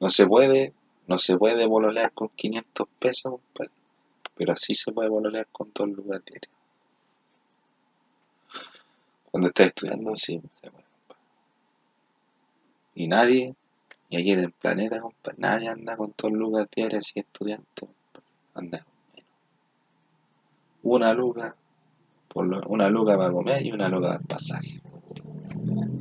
No 0.01 0.09
se 0.09 0.27
puede, 0.27 0.73
no 1.07 1.19
se 1.19 1.37
puede 1.37 1.67
bololear 1.67 2.12
con 2.12 2.29
500 2.29 2.88
pesos, 2.99 3.33
compadre. 3.33 3.71
Pero 4.37 4.57
sí 4.57 4.75
se 4.75 4.93
puede 4.93 5.09
bololear 5.09 5.47
con 5.53 5.71
dos 5.75 5.88
lucas 5.88 6.23
diarias. 6.25 6.53
Cuando 9.31 9.49
estás 9.49 9.67
estudiando, 9.67 10.17
sí, 10.17 10.40
se 10.61 10.71
puede, 10.71 10.85
compadre. 10.85 11.23
Y 12.95 13.09
nadie, 13.09 13.55
y 14.09 14.17
aquí 14.17 14.31
en 14.31 14.40
el 14.40 14.53
planeta, 14.53 15.01
compadre, 15.01 15.37
nadie 15.38 15.69
anda 15.69 15.97
con 15.97 16.14
dos 16.17 16.33
lucas 16.33 16.69
diarias 16.75 17.07
si 17.07 17.21
es 17.21 17.27
estudiante, 17.27 17.81
compadre. 17.81 18.27
Anda 18.55 18.79
con 18.79 18.95
menos. 19.14 19.31
Una 20.83 21.14
luca, 21.14 21.57
por 22.35 22.47
una 22.68 22.90
luca 22.90 23.16
para 23.16 23.31
comer 23.31 23.64
y 23.64 23.73
una 23.73 23.88
luca 23.88 24.09
para 24.09 24.20
el 24.20 24.27
pasaje. 24.27 24.83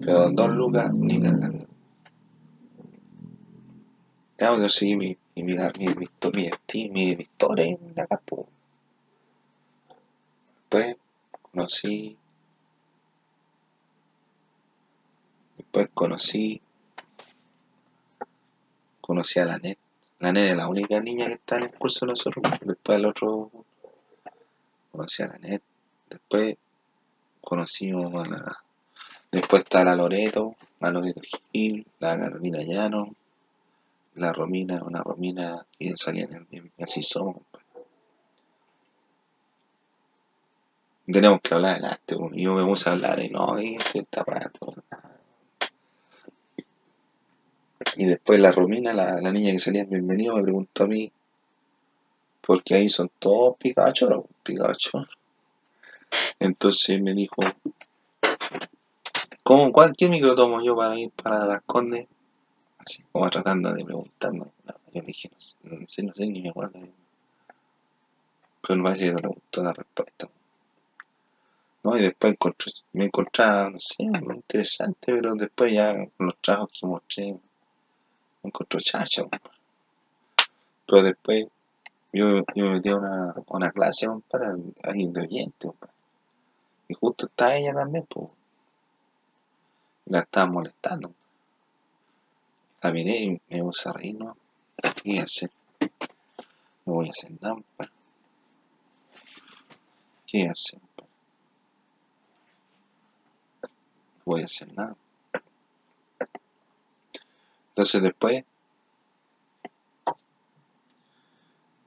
Pero 0.02 0.32
dos 0.32 0.50
lucas 0.50 0.92
ni 0.94 1.22
cagando. 1.22 1.68
Tengo 4.36 4.56
que 4.56 4.62
conseguir 4.62 4.98
mi, 4.98 5.18
mi, 5.36 5.44
mi, 5.44 5.54
mi, 5.54 6.90
mi, 6.90 7.12
historia 7.22 7.68
y 7.68 7.78
la 7.96 8.08
capo. 8.08 8.48
Después 10.64 10.98
conocí. 11.52 12.18
Después 15.58 15.90
conocí. 15.94 16.62
Conocí 19.02 19.40
a 19.40 19.46
la 19.46 19.60
net. 19.60 19.78
La 20.20 20.32
nena 20.32 20.52
es 20.52 20.58
la 20.58 20.68
única 20.68 21.00
niña 21.00 21.28
que 21.28 21.34
está 21.34 21.58
en 21.58 21.64
el 21.64 21.76
curso 21.76 22.06
de 22.06 22.14
nosotros. 22.14 22.44
Después 22.62 22.98
el 22.98 23.06
otro 23.06 23.52
conocí 24.92 25.22
a 25.22 25.28
la 25.28 25.38
net. 25.38 25.62
Después 26.14 26.58
conocimos 27.42 28.14
a 28.14 28.30
la, 28.30 28.64
después 29.32 29.64
está 29.64 29.84
la 29.84 29.96
Loreto, 29.96 30.56
la 30.80 30.92
Loreto 30.92 31.22
Gil, 31.52 31.88
la 31.98 32.20
Carolina 32.20 32.60
Llano, 32.62 33.16
la 34.14 34.32
Romina, 34.32 34.84
una 34.84 35.02
Romina 35.02 35.66
que 35.80 35.98
salía 35.98 36.26
en 36.26 36.48
el 36.52 36.72
así 36.80 37.02
somos, 37.02 37.38
compadre. 37.38 37.66
Tenemos 41.08 41.42
que 41.42 41.56
hablar 41.56 41.72
adelante, 41.72 42.16
po. 42.16 42.30
y 42.32 42.44
yo 42.44 42.54
me 42.54 42.64
puse 42.64 42.90
a 42.90 42.94
hablar 42.94 43.20
y 43.20 43.30
no, 43.30 43.60
y 43.60 43.78
está 43.96 44.24
pato. 44.24 44.76
Y 47.96 48.06
después 48.06 48.40
la 48.40 48.52
Romina, 48.52 48.94
la, 48.94 49.20
la 49.20 49.32
niña 49.32 49.52
que 49.52 49.58
salía 49.58 49.82
en 49.82 49.90
Bienvenido, 49.90 50.36
me 50.36 50.44
preguntó 50.44 50.84
a 50.84 50.88
mí, 50.88 51.12
porque 52.40 52.76
ahí 52.76 52.88
son 52.88 53.10
todos 53.18 53.58
picachoros, 53.58 54.26
picachoros. 54.44 55.23
Entonces 56.40 57.02
me 57.02 57.14
dijo, 57.14 57.36
¿cómo, 59.44 59.72
cuál, 59.72 59.94
tomo 59.96 60.62
yo 60.62 60.76
para 60.76 60.98
ir 60.98 61.12
para 61.12 61.46
las 61.46 61.62
Condes? 61.62 62.08
Así 62.80 63.04
como 63.12 63.30
tratando 63.30 63.74
de 63.74 63.86
preguntarme. 63.86 64.46
No, 64.66 64.76
yo 64.94 65.02
dije, 65.02 65.30
no 65.32 65.40
sé, 65.40 65.58
no 65.64 65.88
sé, 65.88 66.04
no 66.04 66.14
sé, 66.14 66.26
ni 66.26 66.42
me 66.42 66.50
acuerdo. 66.50 66.80
Pero 68.62 68.78
me 68.78 68.84
parece 68.84 69.06
que 69.06 69.12
no 69.14 69.20
le 69.20 69.28
gustó 69.28 69.64
la 69.64 69.74
respuesta. 69.74 70.30
¿no? 71.84 71.98
Y 71.98 72.02
después 72.02 72.36
me 72.94 73.06
encontraba, 73.06 73.70
no 73.70 73.80
sé, 73.80 74.04
muy 74.04 74.36
interesante, 74.36 75.14
pero 75.14 75.36
después 75.36 75.72
ya 75.74 75.94
con 76.18 76.28
los 76.28 76.38
trabajos 76.38 76.70
que 76.80 76.88
mostré, 76.88 77.32
me 77.32 77.40
encontró 78.44 78.80
chacha. 78.80 79.24
Pero 80.86 81.04
después 81.04 81.46
yo, 82.12 82.44
yo 82.56 82.66
me 82.66 82.72
metí 82.72 82.90
a 82.90 82.96
una, 82.96 83.34
una 83.48 83.72
clase 83.72 84.08
para 84.30 84.54
ahí 84.84 85.08
de 85.08 85.22
oyente, 85.22 85.72
justo 86.94 87.28
está 87.28 87.56
ella 87.56 87.74
también, 87.74 88.06
pues. 88.06 88.30
La 90.06 90.20
estaba 90.20 90.52
molestando. 90.52 91.14
La 92.82 92.92
miré 92.92 93.18
y 93.18 93.42
me 93.50 93.64
puse 93.64 93.90
a 93.90 93.94
reír, 93.94 94.16
¿no? 94.16 94.36
¿Qué 95.04 95.20
hacer? 95.20 95.52
No 96.86 96.94
voy 96.94 97.08
a 97.08 97.12
hacer 97.12 97.32
nada, 97.42 97.56
pues. 97.78 97.90
¿Qué 100.28 100.48
hacer? 100.48 100.82
No 100.82 101.06
voy 104.26 104.42
a 104.42 104.46
hacer 104.46 104.74
nada. 104.74 104.96
Entonces 107.70 108.04
después, 108.04 108.46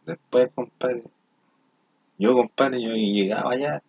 después, 0.05 0.51
compadre, 0.53 1.05
yo, 2.19 2.35
compadre, 2.35 2.83
yo 2.83 2.91
llegaba 2.91 3.53
allá, 3.53 3.83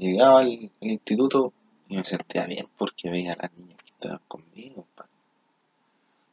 llegaba 0.00 0.40
al, 0.40 0.70
instituto 0.80 1.52
y 1.88 1.96
me 1.96 2.04
sentía 2.04 2.46
bien 2.46 2.66
porque 2.78 3.10
veía 3.10 3.34
a 3.34 3.42
las 3.42 3.52
niñas 3.52 3.76
que 3.84 3.92
estaban 3.92 4.20
conmigo. 4.26 4.86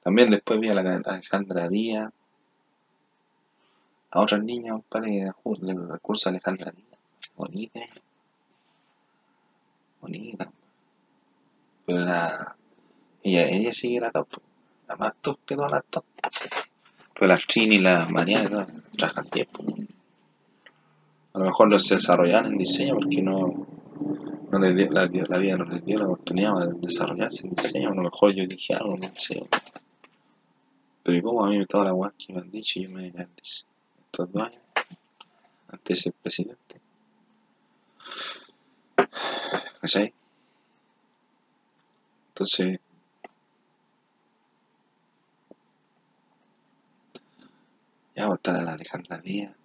También 0.03 0.29
después 0.29 0.59
vi 0.59 0.69
a 0.69 0.75
la 0.75 1.01
Alejandra 1.05 1.67
Díaz, 1.67 2.11
a 4.11 4.21
otras 4.21 4.41
niñas, 4.41 4.71
compadre, 4.71 5.19
en 5.19 5.27
el 5.27 5.99
curso 6.01 6.29
de 6.29 6.37
Alejandra 6.37 6.71
Díaz. 6.71 6.87
Bonita, 7.35 7.81
bonita, 10.01 10.51
pero 11.85 11.99
la, 11.99 12.55
ella, 13.23 13.47
ella 13.47 13.73
sí 13.73 13.95
era 13.95 14.11
top, 14.11 14.27
la 14.87 14.95
más 14.95 15.13
top 15.21 15.39
que 15.45 15.55
todas 15.55 15.71
las 15.71 15.85
top. 15.85 16.05
Pero 17.13 17.27
la 17.27 17.37
Trini 17.37 17.75
y 17.75 17.79
la 17.79 18.07
Mariana 18.07 18.67
trabajan 18.95 19.29
tiempo. 19.29 19.63
A 21.37 21.39
lo 21.39 21.45
mejor 21.45 21.69
los 21.69 21.87
desarrollaron 21.87 22.53
en 22.53 22.57
diseño 22.57 22.95
porque 22.95 23.21
no, 23.21 23.67
no 24.51 24.59
les 24.59 24.75
dio, 24.75 24.89
la, 24.89 25.05
vida 25.05 25.55
no 25.55 25.65
les 25.65 25.85
dio 25.85 25.99
la 25.99 26.05
oportunidad 26.05 26.67
de 26.67 26.79
desarrollarse 26.79 27.45
en 27.45 27.53
diseño. 27.53 27.91
A 27.91 27.93
lo 27.93 28.01
mejor 28.01 28.33
yo 28.33 28.47
dije 28.47 28.73
algo, 28.73 28.97
no 28.97 29.11
sé. 29.15 29.47
Pero 31.03 31.21
como 31.21 31.45
a 31.45 31.49
mí 31.51 31.63
toda 31.67 31.83
la 31.85 31.91
guay 31.91 32.09
que 32.17 32.33
me 32.33 32.39
han 32.39 32.49
dicho, 32.49 32.79
yo 32.79 32.89
me 32.89 33.13
antes, 33.15 33.67
estos 34.05 34.31
dos 34.31 34.47
años, 34.47 34.63
antes 35.67 35.83
de 35.85 35.95
ser 35.95 36.13
presidente. 36.13 36.81
¿Cachai? 39.79 40.11
Entonces, 42.29 42.79
ya 48.15 48.27
está 48.27 48.63
la 48.63 48.73
Alejandra 48.73 49.19
Díaz. 49.19 49.56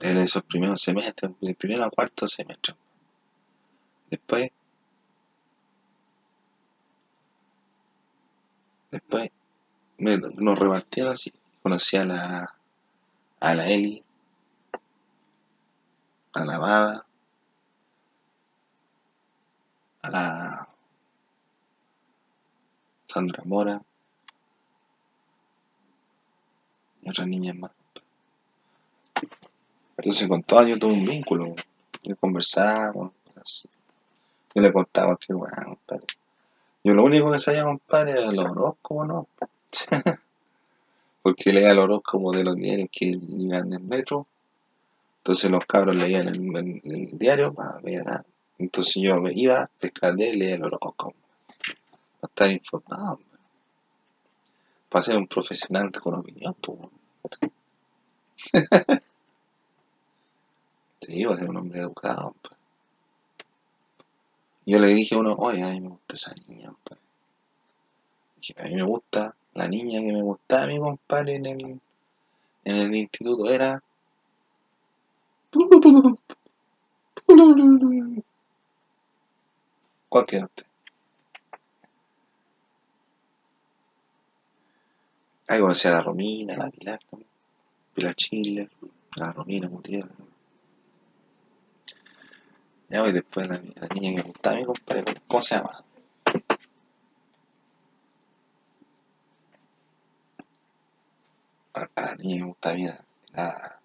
En 0.00 0.16
esos 0.18 0.44
primeros 0.44 0.80
semestres, 0.80 1.32
del 1.40 1.54
primero 1.56 1.84
a 1.84 1.90
cuarto 1.90 2.28
semestre. 2.28 2.74
Después, 4.10 4.50
después 8.90 9.30
me, 9.98 10.16
nos 10.16 10.58
repartieron 10.58 11.12
así. 11.12 11.32
Conocí 11.62 11.96
a 11.96 12.04
la, 12.04 12.54
a 13.40 13.54
la 13.54 13.68
Eli, 13.68 14.02
a 16.34 16.44
la 16.44 16.58
Bada, 16.58 17.06
a 20.02 20.10
la 20.10 20.68
Sandra 23.08 23.42
Mora 23.44 23.82
y 27.02 27.10
otras 27.10 27.26
niñas 27.26 27.56
más. 27.56 27.77
Entonces 29.98 30.28
con 30.28 30.42
todas 30.44 30.68
yo 30.68 30.78
tuve 30.78 30.92
un 30.92 31.04
vínculo. 31.04 31.56
Yo 32.04 32.16
conversaba, 32.16 33.10
así. 33.42 33.68
yo 34.54 34.62
le 34.62 34.72
contaba 34.72 35.16
que 35.16 35.34
bueno, 35.34 35.56
compadre. 35.64 36.06
Yo 36.84 36.94
lo 36.94 37.04
único 37.04 37.32
que 37.32 37.40
sabía, 37.40 37.64
compadre, 37.64 38.12
era 38.12 38.26
el 38.26 38.38
horóscopo, 38.38 39.04
¿no? 39.04 39.26
Porque 41.22 41.52
leía 41.52 41.72
el 41.72 41.80
horóscopo 41.80 42.30
de 42.30 42.44
los 42.44 42.54
diarios 42.54 42.88
que 42.92 43.06
iban 43.06 43.66
en 43.66 43.72
el 43.72 43.80
metro. 43.80 44.28
Entonces 45.18 45.50
los 45.50 45.66
cabros 45.66 45.96
leían 45.96 46.28
el, 46.28 46.56
el, 46.56 46.80
el 46.84 47.18
diario, 47.18 47.52
no 47.58 47.80
veía 47.82 48.04
nada. 48.04 48.24
Entonces 48.56 49.02
yo 49.02 49.20
me 49.20 49.32
iba, 49.34 49.68
pescadé 49.80 50.28
y 50.28 50.36
leía 50.36 50.54
el 50.54 50.64
horóscopo. 50.64 51.14
Para 52.20 52.30
estar 52.30 52.50
informado. 52.52 53.20
Para 54.88 55.04
ser 55.04 55.16
un 55.16 55.26
profesional 55.26 55.90
con 55.90 56.14
opinión, 56.14 56.54
pues. 56.60 56.78
sí, 61.08 61.24
para 61.24 61.38
ser 61.38 61.50
un 61.50 61.56
hombre 61.56 61.80
educado. 61.80 62.34
Pues. 62.42 62.54
Yo 64.66 64.78
le 64.78 64.88
dije 64.88 65.14
a 65.14 65.18
uno, 65.18 65.34
oye, 65.34 65.62
a 65.62 65.70
mí 65.70 65.80
me 65.80 65.88
gusta 65.88 66.14
esa 66.14 66.34
niña. 66.46 66.74
Dije, 68.36 68.54
a 68.58 68.64
mí 68.64 68.74
me 68.74 68.82
gusta, 68.82 69.34
la 69.54 69.66
niña 69.66 70.00
que 70.00 70.12
me 70.12 70.20
gustaba 70.22 70.64
a 70.64 70.66
mi 70.66 70.78
compadre 70.78 71.36
en 71.36 71.46
el, 71.46 71.80
en 72.64 72.76
el 72.76 72.94
instituto 72.94 73.48
era... 73.50 73.82
¿Cuál 80.08 80.26
queda 80.26 80.44
usted? 80.44 80.64
Ahí 85.46 85.60
conocí 85.60 85.88
a 85.88 85.92
la 85.92 86.02
Romina, 86.02 86.54
a 86.54 86.58
la 86.58 86.70
Pilar 86.70 87.00
también, 87.10 88.14
Chile, 88.14 88.68
a 89.16 89.20
la 89.20 89.32
Romina 89.32 89.66
Gutiérrez. 89.68 90.27
Ya 92.90 93.02
voy 93.02 93.12
después 93.12 93.46
la, 93.48 93.56
la 93.56 93.88
niña 93.88 94.10
que 94.10 94.16
me 94.16 94.22
gustaba 94.22 94.56
mi 94.56 94.64
compadre, 94.64 95.14
¿cómo 95.26 95.42
se 95.42 95.54
llama? 95.56 95.84
A, 101.74 101.80
la 101.96 102.14
niña 102.16 102.36
que 102.36 102.40
me 102.40 102.48
gustaba 102.48 102.74
mira, 102.74 103.04
la, 103.34 103.80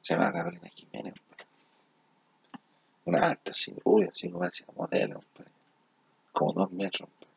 se 0.00 0.14
llama 0.14 0.32
Carolina 0.32 0.68
Jiménez, 0.68 1.14
compadre. 1.14 1.46
Una 3.04 3.26
alta, 3.26 3.50
así, 3.50 3.74
uy, 3.84 4.04
así 4.04 4.30
como 4.30 4.44
decía, 4.44 4.66
modelo, 4.76 5.14
compadre. 5.14 5.52
Como 6.32 6.52
dos 6.52 6.70
metros, 6.70 7.08
compadre. 7.08 7.34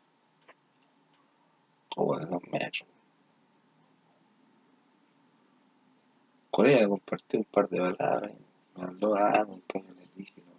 Como 1.90 2.20
de 2.20 2.26
dos 2.28 2.42
metros. 2.52 2.88
Con 6.52 6.68
ella 6.68 6.88
compartí 6.88 7.38
un 7.38 7.46
par 7.46 7.68
de 7.70 7.80
palabras, 7.80 8.34
me 8.76 8.84
habló 8.84 9.16
algo, 9.16 9.54
un 9.54 9.62
poco 9.62 9.88
le 9.94 10.08
dije, 10.16 10.42
no. 10.46 10.52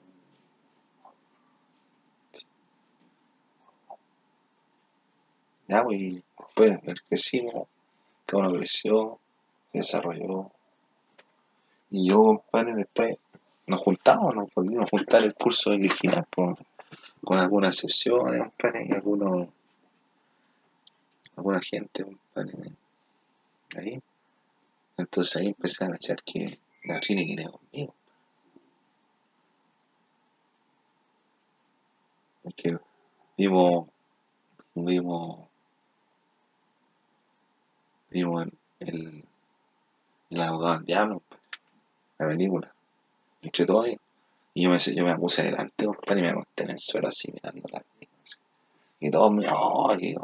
Ya, 5.73 5.83
pues, 5.83 5.99
y 5.99 6.23
después 6.37 7.01
crecimos, 7.09 7.67
cada 8.27 8.43
uno 8.43 8.59
creció, 8.59 9.19
se 9.73 9.79
desarrolló. 9.79 10.53
Y 11.89 12.11
yo, 12.11 12.23
compadre, 12.23 12.75
después 12.75 13.17
nos 13.67 13.81
juntamos, 13.81 14.35
nos 14.35 14.53
volvimos 14.55 14.85
a 14.85 14.89
juntar 14.91 15.23
el 15.23 15.33
curso 15.33 15.71
original, 15.71 16.27
pues, 16.31 16.59
con 17.25 17.39
algunas 17.39 17.75
excepciones, 17.75 18.43
compadre, 18.43 18.87
y 18.87 18.93
algunos, 18.93 19.49
alguna 21.37 21.61
gente, 21.61 22.05
compadre, 22.05 22.53
ahí. 23.75 24.03
Entonces 24.99 25.37
ahí 25.37 25.47
empecé 25.47 25.87
a 25.87 25.93
cachar 25.93 26.23
que 26.23 26.59
la 26.85 27.01
Trini 27.01 27.27
quería 27.27 27.51
conmigo. 27.51 27.95
Porque 32.43 32.77
vimos, 33.39 33.89
vimos, 34.75 35.52
vimos 38.13 38.47
el, 38.81 39.25
el 40.31 40.41
abogado 40.41 40.77
del 40.77 40.87
diablo, 40.87 41.23
la 42.19 42.29
película, 42.29 42.75
entre 43.43 43.67
todos 43.67 43.89
y 44.55 44.65
yo 44.65 44.71
me, 44.71 44.79
yo 44.79 45.05
me 45.05 45.17
puse 45.17 45.43
adelante, 45.43 45.87
compadre, 45.87 46.21
y 46.21 46.23
me 46.25 46.29
acosté 46.29 46.65
en 46.65 46.71
el 46.71 46.79
suelo 46.79 47.09
así 47.09 47.33
mirando 47.33 47.69
la 47.73 47.81
película. 47.81 48.21
Así. 48.23 48.37
Y 49.01 49.11
todos 49.11 49.33
me, 49.33 49.47
ay, 49.47 50.15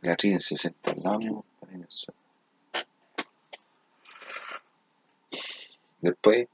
la 0.00 0.16
Trini 0.16 0.40
se 0.40 0.56
sentó 0.56 0.90
al 0.90 1.02
lado 1.02 1.18
mío, 1.18 1.34
compadre, 1.34 1.74
en 1.74 1.82
el 1.82 1.90
suelo. 1.90 2.18
Después 6.00 6.46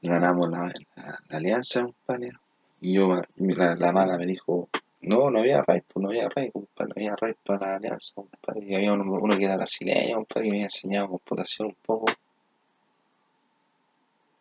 ganamos 0.00 0.48
la, 0.50 0.72
la, 0.94 1.20
la 1.28 1.36
alianza, 1.36 1.82
compadre. 1.82 2.30
Y 2.80 2.94
yo, 2.94 3.22
la, 3.36 3.74
la 3.74 3.92
mala 3.92 4.16
me 4.16 4.26
dijo, 4.26 4.68
No, 5.00 5.30
no 5.30 5.38
había 5.38 5.62
RAI, 5.62 5.80
pues 5.80 6.02
no 6.02 6.10
había 6.10 6.28
RAI, 6.28 6.50
compadre, 6.50 6.88
no 6.88 6.94
había 6.96 7.16
RAI 7.16 7.34
para 7.46 7.66
la 7.66 7.76
alianza, 7.76 8.12
compadre. 8.14 8.66
Y 8.66 8.74
había 8.74 8.92
uno, 8.92 9.10
uno 9.10 9.38
que 9.38 9.44
era 9.46 9.56
brasileño, 9.56 10.16
compadre, 10.16 10.42
que 10.44 10.50
me 10.50 10.56
había 10.56 10.64
enseñado 10.64 11.08
computación 11.08 11.68
un 11.68 11.76
poco. 11.82 12.06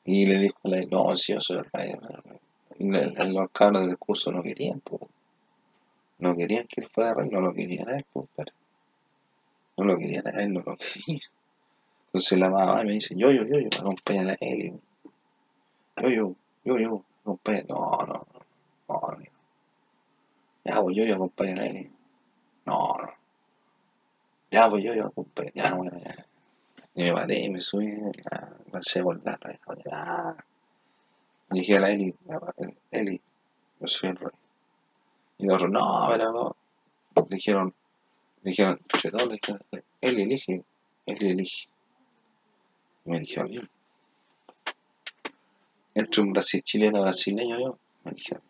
Y 0.06 0.26
le 0.26 0.40
dijo 0.40 0.58
a 0.64 0.70
la 0.70 0.82
no, 0.90 1.18
si 1.18 1.34
yo 1.34 1.42
soy 1.42 1.58
RAI. 1.58 2.00
Y 2.80 2.90
le- 2.90 3.08
le- 3.08 3.34
los 3.34 3.50
cabros 3.52 3.86
del 3.88 3.98
curso 3.98 4.32
no 4.32 4.42
querían, 4.42 4.80
pues. 4.80 5.02
No 6.20 6.36
querían 6.36 6.68
que 6.68 6.82
él 6.82 6.90
fuera 6.90 7.14
RAI, 7.14 7.30
no 7.30 7.40
lo 7.40 7.54
querían 7.54 7.88
a 7.88 7.96
él, 7.96 8.06
compadre. 8.12 8.52
No 9.78 9.86
lo 9.86 9.96
querían 9.98 10.28
a 10.28 10.32
él, 10.42 10.52
no 10.52 10.62
lo 10.66 10.76
querían. 10.78 11.22
Entonces 12.08 12.40
la 12.40 12.50
mamá 12.50 12.84
me 12.84 12.94
dice, 12.94 13.16
yo, 13.18 13.32
yo, 13.32 13.44
yo, 13.48 13.60
yo, 13.60 13.70
acompáñala 13.80 14.34
a 14.34 14.38
él. 14.42 14.82
Yo, 16.02 16.10
yo, 16.10 16.36
yo, 16.64 16.78
yo, 16.80 17.06
acompáñala. 17.22 17.66
No, 17.68 17.98
no, 18.08 18.14
no, 18.88 18.96
no. 19.18 19.35
Ya, 20.66 20.82
pues 20.82 20.98
yo, 20.98 21.06
yo, 21.06 21.16
acompáñala 21.16 21.64
a 21.64 21.68
él. 21.68 21.92
No, 22.66 22.98
no. 22.98 23.10
Ya, 24.52 24.68
pues 24.70 24.84
yo, 24.84 24.96
yo, 24.96 25.06
acompáñala. 25.06 25.54
Ya, 25.54 25.76
bueno, 25.76 25.98
ya. 26.00 26.16
Y 26.96 27.04
me 27.04 27.14
paré 27.14 27.40
y 27.42 27.50
me 27.52 27.62
subí, 27.62 27.88
la, 28.32 28.58
lancé 28.72 29.04
por 29.04 29.24
la. 29.24 30.36
Y 31.52 31.60
dije 31.60 31.78
a 31.78 31.82
la 31.82 31.92
Eli, 31.92 32.16
la, 32.26 32.42
Eli, 32.92 33.22
yo 33.80 33.88
soy 33.88 34.10
el 34.10 34.16
rey. 34.16 34.32
Y 35.38 35.46
los 35.46 35.56
otros, 35.56 35.72
no, 35.72 36.08
pero 36.10 36.32
no. 36.32 36.56
Le 37.16 37.36
dijeron, 37.36 37.76
dijeron, 38.42 38.80
entre 38.92 39.12
le 39.12 39.84
Eli 40.02 40.22
elige, 40.24 40.66
Eli 41.06 41.30
elige. 41.30 41.68
Y 43.06 43.12
me 43.12 43.18
eligió 43.18 43.44
a 43.44 43.46
mí. 43.46 43.60
Entre 45.94 46.22
un 46.22 46.34
Brasil, 46.34 46.64
chileno 46.64 47.02
brasileño 47.02 47.60
yo, 47.60 47.80
me 48.04 48.14
dijeron. 48.14 48.44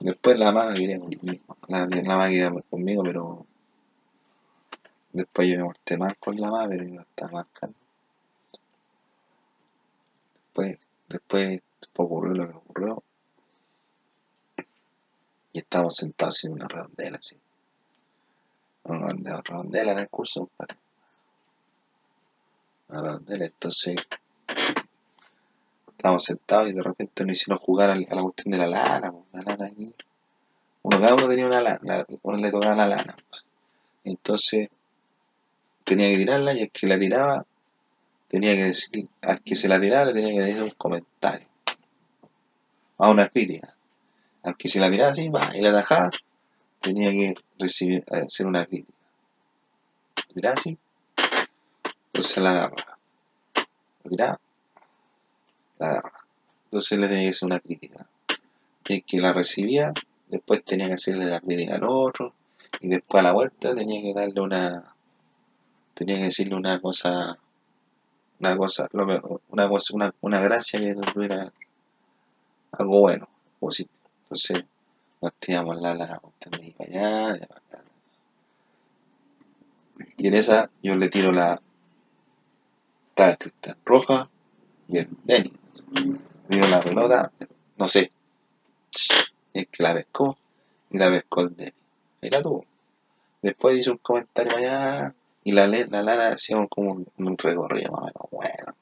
Después 0.00 0.38
la 0.38 0.52
mamá 0.52 0.74
quería 0.74 0.98
conmigo, 0.98 1.56
la, 1.68 1.86
la 1.86 2.28
quería 2.28 2.52
conmigo, 2.70 3.02
pero 3.02 3.46
después 5.12 5.48
yo 5.48 5.56
me 5.58 5.64
porté 5.64 5.96
mal 5.96 6.16
con 6.18 6.36
la 6.36 6.50
mamá, 6.50 6.68
pero 6.68 6.84
yo 6.84 7.00
estaba 7.00 7.32
marcando. 7.32 7.76
Después, 10.44 10.78
después 11.08 11.62
ocurrió 11.96 12.34
lo 12.34 12.48
que 12.48 12.54
ocurrió. 12.54 13.02
Y 15.52 15.58
estábamos 15.58 15.96
sentados 15.96 16.44
en 16.44 16.52
una 16.52 16.68
redondela, 16.68 17.18
así. 17.18 17.36
Una 18.84 19.40
redondela, 19.42 19.92
en 19.92 19.98
el 19.98 20.08
curso. 20.08 20.50
Una 22.88 23.02
redondela, 23.02 23.46
entonces 23.46 23.96
estábamos 26.06 26.24
sentados 26.24 26.70
y 26.70 26.72
de 26.72 26.82
repente 26.84 27.24
nos 27.24 27.34
hicieron 27.34 27.58
jugar 27.58 27.90
a 27.90 27.96
la 27.96 28.22
cuestión 28.22 28.52
de 28.52 28.58
la 28.58 28.68
lana, 28.68 29.12
la 29.32 29.42
lana 29.42 29.66
aquí. 29.66 29.92
Uno, 30.82 31.00
cada 31.00 31.14
uno 31.14 31.28
tenía 31.28 31.46
una 31.46 31.60
lana, 31.60 31.80
la- 31.82 32.06
uno 32.22 32.36
le 32.36 32.50
tocaba 32.52 32.76
la 32.76 32.86
lana. 32.86 33.16
Entonces 34.04 34.68
tenía 35.82 36.08
que 36.08 36.18
tirarla 36.18 36.52
y 36.52 36.60
el 36.60 36.70
que 36.70 36.86
la 36.86 36.96
tiraba 36.96 37.44
tenía 38.28 38.54
que 38.54 38.64
decir, 38.66 39.08
al 39.22 39.40
que 39.42 39.56
se 39.56 39.66
la 39.66 39.80
tiraba 39.80 40.04
le 40.04 40.12
tenía 40.12 40.32
que 40.32 40.42
decir 40.42 40.62
un 40.62 40.70
comentario. 40.70 41.48
A 42.98 43.10
una 43.10 43.28
crítica. 43.28 43.74
Al 44.44 44.56
que 44.56 44.68
se 44.68 44.78
la 44.78 44.88
tiraba 44.88 45.10
así, 45.10 45.28
va, 45.28 45.50
y 45.56 45.60
la 45.60 45.70
atajaba, 45.70 46.10
tenía 46.80 47.10
que 47.10 47.34
recibir, 47.58 48.04
hacer 48.08 48.46
una 48.46 48.64
crítica. 48.64 48.96
Tiraba 50.32 50.54
así, 50.56 50.78
entonces 52.12 52.36
la 52.44 52.50
agarraba. 52.50 52.98
La 54.04 54.10
tiraba, 54.10 54.40
la 55.78 55.90
agarraba. 55.90 56.24
Entonces 56.64 56.98
le 56.98 57.08
tenía 57.08 57.24
que 57.24 57.30
hacer 57.30 57.46
una 57.46 57.60
crítica. 57.60 58.06
El 58.84 59.04
que 59.04 59.20
la 59.20 59.32
recibía, 59.32 59.92
después 60.28 60.64
tenía 60.64 60.86
que 60.88 60.94
hacerle 60.94 61.26
la 61.26 61.40
crítica 61.40 61.76
al 61.76 61.84
otro, 61.84 62.34
y 62.80 62.88
después 62.88 63.20
a 63.20 63.24
la 63.24 63.32
vuelta 63.32 63.74
tenía 63.74 64.02
que 64.02 64.14
darle 64.14 64.40
una, 64.40 64.94
tenía 65.94 66.16
que 66.16 66.24
decirle 66.24 66.54
una 66.56 66.80
cosa, 66.80 67.38
una 68.38 68.56
cosa, 68.56 68.88
lo 68.92 69.06
mejor, 69.06 69.40
una 69.48 69.68
cosa, 69.68 69.94
una, 69.94 70.14
una 70.20 70.40
gracia 70.40 70.78
que 70.80 70.94
tuviera 70.94 71.52
algo 72.72 73.00
bueno, 73.00 73.28
positivo. 73.58 73.96
Entonces 74.24 74.64
nos 75.20 75.32
tiramos 75.34 75.80
la 75.80 75.94
la 75.94 76.18
cuestión 76.18 76.60
de 76.60 76.74
allá, 76.78 77.32
de 77.32 77.44
acá. 77.44 77.82
Y 80.18 80.28
en 80.28 80.34
esa 80.34 80.70
yo 80.82 80.96
le 80.96 81.08
tiro 81.08 81.32
la, 81.32 81.60
estaba 83.08 83.30
escrita 83.30 83.76
roja 83.84 84.28
y 84.88 84.98
el 84.98 85.08
Denny. 85.24 85.52
Tiro 86.48 86.68
la 86.68 86.80
pelota, 86.80 87.32
no 87.76 87.88
sé, 87.88 88.12
es 89.52 89.66
que 89.68 89.82
la 89.82 89.94
pescó 89.94 90.36
y 90.90 90.98
la 90.98 91.08
pescó 91.10 91.40
el 91.42 91.56
Denny. 91.56 91.72
Ahí 92.22 92.30
la 92.30 92.42
tuvo. 92.42 92.64
Después 93.42 93.78
hizo 93.78 93.92
un 93.92 93.98
comentario 93.98 94.56
allá 94.56 95.14
y 95.44 95.52
la, 95.52 95.66
la 95.66 96.02
lana 96.02 96.28
hacía 96.28 96.64
como 96.68 96.92
un, 96.92 97.06
un 97.18 97.38
recorrido 97.38 97.92
más 97.92 98.00
o 98.00 98.04
menos 98.04 98.30
bueno. 98.30 98.74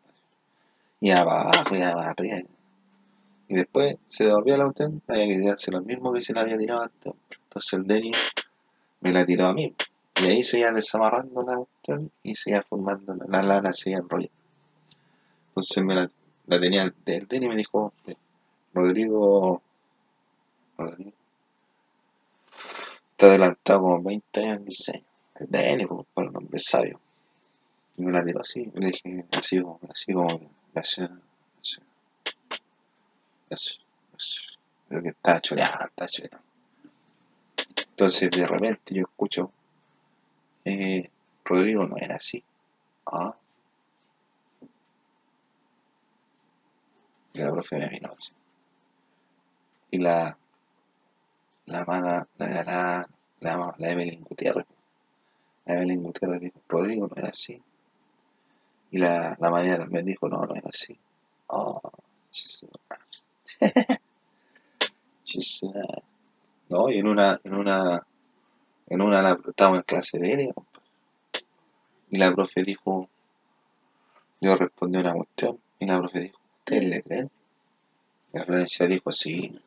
Y 1.01 1.11
abajo 1.11 1.77
y 1.77 1.83
arriba. 1.83 2.37
Y 3.49 3.55
después 3.55 3.97
se 4.09 4.25
devolvió 4.25 4.57
la 4.57 4.65
cuestión, 4.65 5.03
había 5.09 5.27
que 5.27 5.39
tirarse 5.39 5.71
lo 5.71 5.83
mismo 5.83 6.13
que 6.13 6.23
se 6.23 6.33
la 6.33 6.41
había 6.41 6.57
tirado 6.57 6.83
antes. 6.83 7.13
Entonces 7.45 7.73
el 7.75 7.87
Denny 7.87 8.13
me 9.01 9.13
la 9.13 9.27
tiró 9.27 9.47
a 9.47 9.55
mí. 9.55 9.75
Y 10.23 10.27
ahí 10.27 10.43
se 10.43 10.61
iba 10.61 10.71
desamarrando 10.71 11.43
la 11.43 11.57
cuestión 11.57 12.11
y 12.23 12.35
se 12.37 12.51
iba 12.51 12.63
formando, 12.63 13.15
la 13.29 13.43
lana 13.43 13.73
se 13.73 13.91
iba 13.91 13.99
enrollando. 13.99 14.33
Entonces 15.49 15.85
me 15.85 15.95
la, 15.95 16.11
la 16.47 16.61
tenía 16.61 16.83
el, 16.83 16.95
el 17.07 17.27
Denny 17.27 17.49
me 17.49 17.57
dijo, 17.57 17.93
Rodrigo, 18.73 19.63
Rodrigo, 20.77 21.13
está 23.13 23.27
adelantado 23.27 23.81
como 23.83 24.03
20 24.03 24.41
años 24.41 24.59
en 24.59 24.65
diseño. 24.65 25.05
El 25.37 25.51
Denny, 25.51 25.87
pues, 25.87 26.07
por 26.13 26.27
el 26.27 26.37
hombre 26.37 26.59
sabio. 26.59 27.01
Y 27.97 28.03
me 28.03 28.13
la 28.13 28.25
tiró 28.25 28.41
así, 28.41 28.71
le 28.75 28.89
dije, 28.89 29.25
así 29.33 29.63
como, 29.63 29.79
así 29.89 30.13
como, 30.13 30.41
gracias, 30.75 31.11
gracias, 31.55 31.81
gracias, 33.49 33.81
que 34.89 35.09
estaba 35.09 35.41
choreado, 35.41 35.85
estaba 35.85 36.09
choreado. 36.09 36.43
Entonces 37.91 38.31
de 38.33 38.47
repente 38.47 38.95
yo 38.95 39.03
escucho, 39.03 39.53
eh, 40.65 41.09
Rodrigo 41.45 41.87
no 41.87 41.97
era 41.97 42.17
así. 42.17 42.43
Ah, 43.07 43.37
la 47.35 47.51
profe 47.51 47.79
me 47.79 47.89
vino. 47.89 48.15
Y 49.91 49.99
la, 49.99 50.37
la 51.67 51.81
amada, 51.81 52.29
la, 52.39 53.07
la, 53.41 53.75
la, 53.79 53.91
Evelyn 53.91 54.23
Gutiérrez, 54.23 54.67
la 55.67 55.75
Evelyn 55.75 56.03
Gutiérrez 56.03 56.41
dijo, 56.41 56.61
Rodrigo 56.69 57.09
no 57.09 57.17
era 57.17 57.29
así. 57.29 57.63
Y 58.91 58.99
la, 58.99 59.37
la 59.41 59.51
María 59.51 59.79
también 59.79 60.07
dijo, 60.07 60.29
no, 60.29 60.39
no 60.39 60.55
era 60.55 60.69
así. 60.69 60.99
Oh, 61.49 61.81
No, 66.69 66.89
y 66.89 66.99
en 66.99 67.07
una, 67.07 67.39
en 67.45 67.55
una, 67.55 68.07
en 68.87 69.03
una 69.03 69.23
la, 69.23 69.39
estábamos 69.47 69.79
en 69.79 69.85
clase 69.85 70.19
de 70.19 70.33
él, 70.33 70.49
y 72.11 72.19
la 72.19 72.33
profe 72.33 72.63
dijo, 72.63 73.09
yo 74.41 74.57
respondí 74.57 74.99
una 74.99 75.15
cuestión, 75.15 75.61
y 75.79 75.87
la 75.87 75.99
profe 75.99 76.21
dijo, 76.21 76.39
¿ustedes 76.65 76.85
le 76.85 77.03
creen? 77.03 77.31
Y 78.33 78.39
la 78.39 78.45
Florencia 78.47 78.87
dijo, 78.87 79.13
sí, 79.13 79.61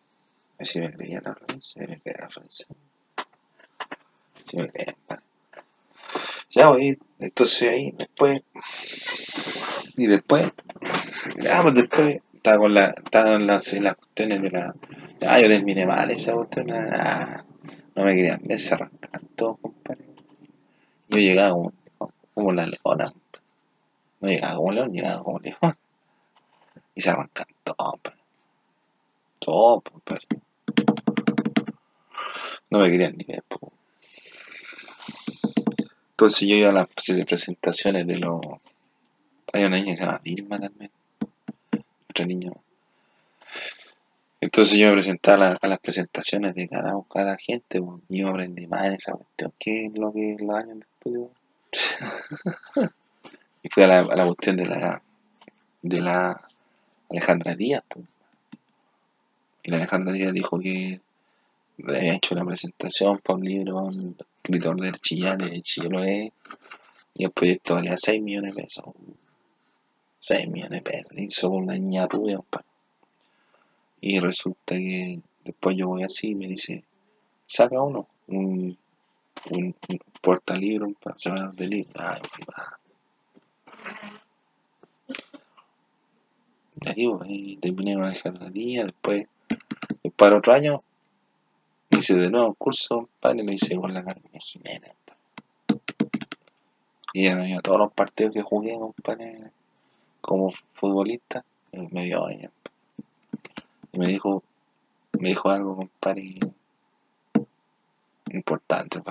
así 0.59 0.79
me 0.79 0.91
creía 0.91 1.21
la 1.23 1.35
Florencia, 1.35 1.85
me 1.87 1.99
creía 1.99 2.21
la 2.21 2.29
Florencia. 2.29 2.65
Sí 4.45 4.57
me 4.57 4.69
creían, 4.69 4.95
padre. 5.05 5.23
Ya, 6.51 6.71
oí, 6.71 6.97
entonces 7.19 7.69
ahí, 7.69 7.91
después, 7.91 8.41
y 9.95 10.07
después, 10.07 10.51
ya, 11.37 11.61
pues 11.61 11.75
después, 11.75 12.19
estaba 12.33 12.57
con 12.57 12.73
la, 12.73 12.85
estaba 12.87 13.33
en 13.33 13.45
las, 13.45 13.73
las 13.73 13.95
cuestiones 13.95 14.41
de 14.41 14.51
la, 14.51 14.73
ah, 15.27 15.39
yo 15.39 15.47
terminé 15.47 15.85
mal 15.85 16.09
esa 16.09 16.33
cuestión, 16.33 16.71
ah, 16.71 17.45
no 17.95 18.03
me 18.03 18.15
querían 18.15 18.41
ver, 18.43 18.59
se 18.59 18.73
arrancaban 18.73 19.27
todos, 19.35 19.59
compadre. 19.61 20.05
Yo 21.09 21.19
llegaba 21.19 21.51
como, 21.51 21.73
como 22.33 22.53
la 22.53 22.65
leona, 22.65 23.13
no 24.21 24.27
llegaba 24.27 24.55
como 24.55 24.71
león, 24.71 24.91
llegaba 24.91 25.23
como 25.23 25.39
león. 25.39 25.77
Y 26.97 27.01
se 27.01 27.11
arrancaban 27.11 27.53
todos, 27.63 27.77
compadre. 27.91 28.17
Todos, 29.37 29.83
compadre. 29.83 30.25
No 32.71 32.79
me 32.79 32.89
querían 32.89 33.15
ni 33.15 33.23
ver, 33.23 33.43
po. 33.43 33.71
Entonces 36.09 36.49
yo 36.49 36.55
iba 36.55 36.69
a 36.69 36.73
las 36.73 36.87
presentaciones 36.87 38.07
de 38.07 38.17
los... 38.17 38.41
Hay 39.53 39.63
una 39.65 39.77
niña 39.77 39.91
que 39.91 39.97
se 39.99 40.05
llama 40.05 40.21
Vilma 40.23 40.59
también. 40.59 40.89
Otra 42.09 42.25
niña. 42.25 42.51
Entonces 44.41 44.79
yo 44.79 44.87
me 44.87 44.93
presentaba 44.93 45.35
a, 45.35 45.49
la- 45.51 45.59
a 45.61 45.67
las 45.67 45.77
presentaciones 45.79 46.55
de 46.55 46.67
cada, 46.67 46.93
cada 47.13 47.37
gente, 47.37 47.79
po, 47.79 48.01
y 48.09 48.21
yo 48.21 48.29
aprendí 48.29 48.65
más 48.65 48.85
en 48.87 48.93
esa 48.93 49.11
cuestión 49.11 49.53
que 49.59 49.85
en 49.85 49.93
lo 50.01 50.11
que 50.11 50.35
los 50.39 50.55
años 50.55 50.79
de 50.79 50.85
estudio. 50.95 51.31
y 53.61 53.69
fui 53.69 53.83
a 53.83 53.87
la, 53.87 53.99
a 53.99 54.15
la 54.15 54.25
cuestión 54.25 54.57
de 54.57 54.65
la 54.65 55.03
de 55.83 56.01
la 56.01 56.47
Alejandra 57.09 57.55
Díaz, 57.55 57.83
po. 57.87 58.01
Y 59.63 59.71
la 59.71 59.77
Alejandra 59.77 60.13
Díaz 60.13 60.33
dijo 60.33 60.59
que 60.59 61.01
había 61.85 62.15
hecho 62.15 62.35
una 62.35 62.45
presentación 62.45 63.19
para 63.19 63.37
un 63.37 63.45
libro, 63.45 63.77
un 63.77 64.17
escritor 64.43 64.79
de 64.79 64.91
Chillán, 64.99 65.37
de 65.37 65.61
Chiloé, 65.61 66.33
y 67.13 67.23
el 67.23 67.31
proyecto 67.31 67.75
valía 67.75 67.97
6 67.97 68.21
millones 68.21 68.55
de 68.55 68.63
pesos. 68.63 68.85
6 70.19 70.47
millones 70.49 70.71
de 70.71 70.81
pesos. 70.81 71.11
Hizo 71.17 71.49
con 71.49 71.63
una 71.63 71.73
niña 71.73 72.07
rubia, 72.07 72.39
Y 74.01 74.19
resulta 74.19 74.75
que 74.75 75.21
después 75.43 75.77
yo 75.77 75.87
voy 75.87 76.03
así 76.03 76.29
y 76.31 76.35
me 76.35 76.47
dice, 76.47 76.83
saca 77.45 77.81
uno, 77.81 78.07
un, 78.27 78.77
un, 79.51 79.75
un 79.89 79.99
portalibro, 80.21 80.91
sacar 81.17 81.53
de 81.53 81.67
libro. 81.67 81.91
Ah, 81.95 82.17
yo 82.21 82.29
fui. 82.29 82.45
Y 86.81 86.89
ahí, 86.89 87.11
ahí 87.21 87.57
terminé 87.57 87.95
con 87.95 88.03
la 88.05 88.49
Díaz, 88.49 88.85
después, 88.85 89.25
para 90.15 90.37
otro 90.37 90.53
año, 90.53 90.83
hice 91.89 92.15
de 92.15 92.29
nuevo 92.29 92.47
un 92.47 92.53
curso, 92.53 93.09
padre, 93.19 93.43
lo 93.43 93.51
hice 93.51 93.75
con 93.75 93.93
la 93.93 94.03
Carmen 94.03 94.31
Jiménez, 94.39 94.91
Y 97.13 97.23
ya 97.23 97.35
me 97.35 97.45
dio 97.45 97.61
todos 97.61 97.79
los 97.79 97.91
partidos 97.91 98.33
que 98.33 98.41
jugué, 98.41 98.77
compadre, 98.77 99.51
como 100.21 100.51
futbolista, 100.73 101.43
me 101.71 102.03
vio 102.05 102.29
ella. 102.29 102.51
Y 103.91 103.99
me 103.99 104.07
dijo, 104.07 104.43
me 105.19 105.29
dijo 105.29 105.49
algo, 105.49 105.75
compadre, 105.75 106.35
importante. 108.31 109.01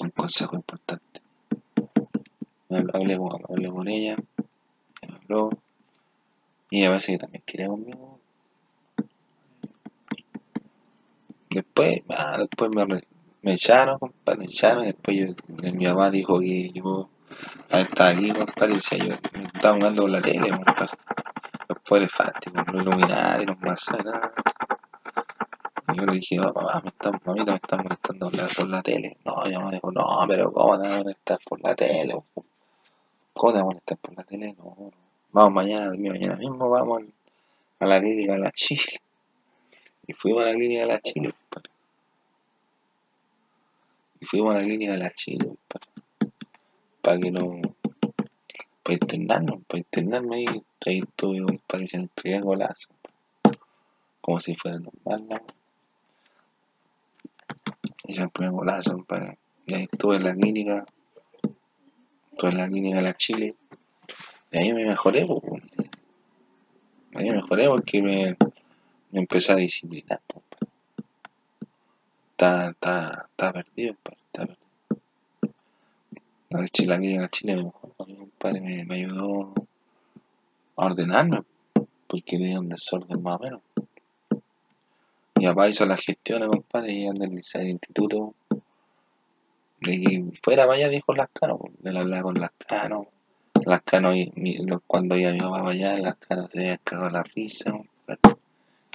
Un 0.00 0.10
consejo 0.10 0.56
importante. 0.56 1.20
Hablé, 2.70 3.16
con, 3.16 3.30
hablé 3.48 3.68
con 3.70 3.88
ella, 3.88 4.16
me 5.08 5.14
habló, 5.14 5.50
y 6.70 6.84
a 6.84 6.90
veces 6.90 7.06
que 7.06 7.18
también 7.18 7.42
quería 7.46 7.68
conmigo. 7.68 8.20
Después, 11.50 12.02
ah, 12.10 12.36
después 12.38 12.70
me, 12.70 13.02
me 13.42 13.52
echaron, 13.54 13.98
compadre, 13.98 14.38
me 14.40 14.44
echaron, 14.44 14.84
después 14.84 15.16
yo, 15.16 15.72
mi 15.72 15.86
mamá 15.86 16.10
dijo 16.10 16.40
que 16.40 16.70
yo 16.70 17.08
estaba 17.70 18.10
aquí, 18.10 18.30
compadre, 18.32 18.72
y 18.72 18.74
decía 18.74 18.98
yo, 18.98 19.14
me 19.32 19.46
estaba 19.46 19.76
jugando 19.76 20.02
por 20.02 20.10
la 20.10 20.20
tele, 20.20 20.50
compadre. 20.50 20.92
Los 21.68 21.78
poderes 21.80 22.10
fácticos, 22.10 22.66
los 22.72 22.82
iluminados, 22.82 23.46
los 23.46 23.60
masones, 23.60 24.04
nada. 24.04 24.32
Y 25.92 25.96
yo 25.96 26.04
le 26.04 26.12
dije, 26.12 26.38
oh, 26.40 26.52
mamá, 26.52 26.80
me 26.82 26.88
están, 26.88 27.20
mamita, 27.24 27.52
me 27.52 27.56
están 27.56 27.82
molestando 27.82 28.30
por 28.30 28.66
la, 28.68 28.76
la 28.76 28.82
tele. 28.82 29.16
No, 29.24 29.42
mi 29.46 29.54
mamá 29.54 29.70
dijo, 29.70 29.90
no, 29.90 30.04
pero 30.28 30.52
¿cómo 30.52 30.78
te 30.78 30.88
vas 30.88 30.96
a 30.96 30.98
molestar 30.98 31.38
por 31.48 31.60
la 31.62 31.74
tele? 31.74 32.14
¿Cómo 33.32 33.52
te 33.52 33.58
vas 33.58 33.62
a 33.62 33.64
molestar 33.64 33.98
por 33.98 34.16
la 34.16 34.24
tele? 34.24 34.54
No, 34.58 34.76
no. 34.78 35.07
Vamos 35.30 35.52
mañana, 35.52 35.90
mañana 35.90 36.36
mismo 36.36 36.70
vamos 36.70 37.02
a 37.80 37.86
la 37.86 38.00
clínica 38.00 38.32
de 38.32 38.38
la 38.38 38.50
Chile. 38.50 38.82
Y 40.06 40.14
fuimos 40.14 40.42
a 40.42 40.46
la 40.46 40.52
clínica 40.54 40.80
de 40.80 40.86
la 40.86 41.00
Chile, 41.00 41.34
compadre. 41.34 41.70
Y 44.20 44.24
fuimos 44.24 44.54
a 44.54 44.58
la 44.58 44.64
clínica 44.64 44.92
de 44.92 44.98
la 44.98 45.10
Chile, 45.10 45.46
compadre. 45.46 46.32
Para 47.02 47.20
que 47.20 47.30
no. 47.30 47.60
Para 48.82 48.94
internarnos, 48.94 49.60
para 49.66 49.78
internarme 49.80 50.36
ahí. 50.36 50.62
Ahí 50.86 50.98
estuve, 51.00 51.42
compadre, 51.42 51.88
en 51.92 52.00
el 52.00 52.08
primer 52.08 52.42
golazo. 52.42 52.88
Como 54.22 54.40
si 54.40 54.56
fuera 54.56 54.78
normal, 54.78 55.28
¿no? 55.28 55.36
Hice 58.04 58.22
el 58.22 58.30
primer 58.30 58.52
golazo, 58.52 58.92
compadre. 58.92 59.36
Y 59.66 59.74
ahí 59.74 59.88
estuve 59.92 60.16
en 60.16 60.24
la 60.24 60.34
clínica. 60.34 60.86
Estuve 62.32 62.50
en 62.50 62.56
la 62.56 62.66
clínica 62.66 62.96
de 62.96 63.02
la 63.02 63.14
Chile. 63.14 63.56
Y 64.50 64.58
ahí 64.58 64.72
me 64.72 64.86
mejoré, 64.86 65.26
pues. 65.26 65.42
Ahí 67.14 67.30
me 67.30 67.36
mejoré 67.36 67.68
porque 67.68 68.02
me, 68.02 68.36
me 69.10 69.20
empecé 69.20 69.52
a 69.52 69.56
disciplinar, 69.56 70.20
pues. 70.26 70.44
Está, 72.30 72.70
está, 72.70 73.28
está 73.30 73.52
perdido, 73.52 73.94
pues. 74.02 74.16
Está 74.26 74.46
perdido. 74.46 74.68
La 76.50 76.60
en 76.60 77.20
la 77.20 77.28
Chile, 77.28 77.56
mejor, 77.56 77.92
mi 78.06 78.16
compadre 78.16 78.60
me, 78.62 78.84
me 78.86 78.94
ayudó 78.94 79.52
a 80.76 80.86
ordenarme, 80.86 81.42
porque 82.06 82.38
tenía 82.38 82.58
un 82.58 82.70
desorden 82.70 83.20
más 83.20 83.38
o 83.38 83.42
menos. 83.42 83.60
Mi 85.34 85.44
papá 85.44 85.68
hizo 85.68 85.84
las 85.84 86.00
gestiones, 86.00 86.48
compadre, 86.48 86.92
y 86.92 87.06
anda 87.06 87.26
en 87.26 87.32
el 87.32 87.68
instituto. 87.68 88.34
De 89.80 90.00
que 90.00 90.24
fuera 90.42 90.64
allá 90.64 90.88
dijo 90.88 91.14
las 91.14 91.28
caras, 91.28 91.58
de 91.80 91.92
la 91.92 92.00
hablar 92.00 92.22
con 92.22 92.40
las 92.40 92.50
caras 92.52 93.06
las 93.68 93.82
caras, 93.82 94.16
cuando 94.86 95.16
iba 95.16 95.30
mi 95.30 95.40
mamá 95.40 95.70
allá, 95.70 95.98
las 95.98 96.16
caras 96.16 96.48
te 96.48 96.60
habían 96.60 96.80
cagado 96.82 97.10
la 97.10 97.22
risa, 97.22 97.72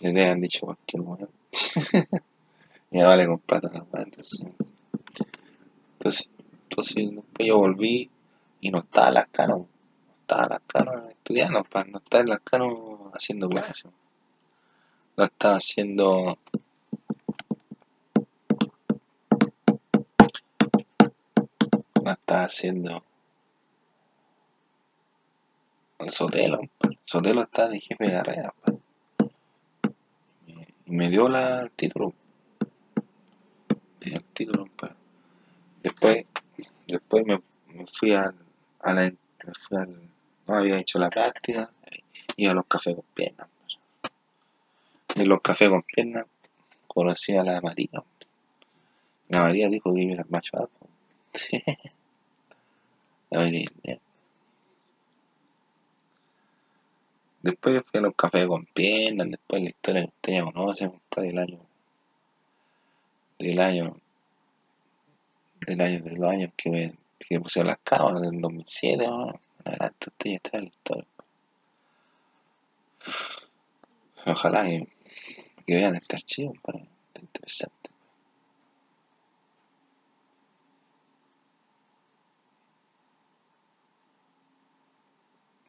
le 0.02 0.10
habían 0.10 0.42
dicho 0.42 0.66
cualquier 0.66 1.04
cosa. 1.04 1.30
mi 2.92 3.00
mamá 3.00 3.16
le 3.16 3.28
compró 3.28 3.62
todas 3.62 3.76
las 3.76 4.06
entonces, 4.06 4.48
entonces, 5.94 6.30
entonces, 6.70 7.12
yo 7.40 7.58
volví 7.58 8.10
y 8.62 8.72
no 8.72 8.80
estaba 8.80 9.12
las 9.12 9.28
caras, 9.28 9.58
no 9.58 9.68
estaba 10.22 10.48
las 10.48 10.62
caras 10.66 11.10
estudiando, 11.10 11.66
no 11.92 11.98
estaba 12.00 12.24
las 12.24 12.40
caras 12.40 12.74
haciendo 13.14 13.50
clases, 13.50 13.92
no 15.16 15.24
estaba 15.24 15.56
haciendo 15.56 16.38
no 22.04 22.12
estaba 22.12 22.44
haciendo 22.44 23.04
Sotelo. 26.10 26.60
Sotelo 27.06 27.42
está 27.42 27.68
de 27.68 27.80
jefe 27.80 28.06
de 28.06 28.12
carrera. 28.12 28.54
Y 30.86 30.92
me 30.92 31.10
dio 31.10 31.28
el 31.28 31.72
título. 31.72 32.14
El 34.02 34.24
título. 34.26 34.68
Después, 35.82 36.26
después 36.88 37.24
me, 37.26 37.42
fui 37.92 38.14
al, 38.14 38.36
a 38.82 38.94
la, 38.94 39.02
me 39.04 39.54
fui 39.54 39.78
al, 39.78 40.10
no 40.48 40.56
había 40.56 40.80
hecho 40.80 41.00
la 41.00 41.10
práctica, 41.10 41.72
iba 42.38 42.52
a 42.52 42.56
los 42.56 42.66
cafés 42.66 42.96
con 42.96 43.06
piernas. 43.14 43.48
En 45.16 45.30
los 45.30 45.42
cafés 45.42 45.70
con 45.70 45.84
piernas 45.84 46.26
conocí 46.88 47.36
a 47.36 47.44
la 47.44 47.62
María. 47.62 48.04
La 49.30 49.42
María 49.42 49.70
dijo 49.70 49.94
que 49.94 50.12
era 50.12 50.26
macho 50.30 50.58
alto. 50.58 50.88
la 53.30 53.40
María, 53.40 53.70
Después 57.44 57.84
fui 57.86 58.00
a 58.00 58.04
los 58.04 58.16
cafés 58.16 58.48
con 58.48 58.66
piernas, 58.68 59.28
después 59.30 59.62
la 59.62 59.70
historia 59.70 60.04
que 60.04 60.08
usted 60.08 60.34
ya 60.34 60.44
conoce, 60.46 60.90
compadre, 60.90 61.28
del 61.28 61.40
año, 61.40 61.60
del 63.38 63.60
año, 63.60 63.96
del 65.68 65.82
año, 65.82 66.04
de 66.04 66.16
los 66.16 66.32
años 66.32 66.52
que 66.56 66.70
me, 66.70 66.94
que 67.20 67.42
pusieron 67.42 67.68
las 67.68 67.80
cámaras, 67.84 68.22
del 68.22 68.40
2007, 68.40 69.06
¿no? 69.06 69.40
adelante 69.66 70.10
usted 70.10 70.30
ya 70.30 70.36
está 70.38 70.58
en 70.58 70.64
la 70.64 70.70
historia. 70.70 71.08
Ojalá 74.26 74.64
que, 74.64 74.88
que 75.68 75.76
vean 75.76 75.96
este 75.96 76.16
archivo, 76.16 76.54
para 76.64 76.80
está 76.80 77.22
interesante. 77.22 77.93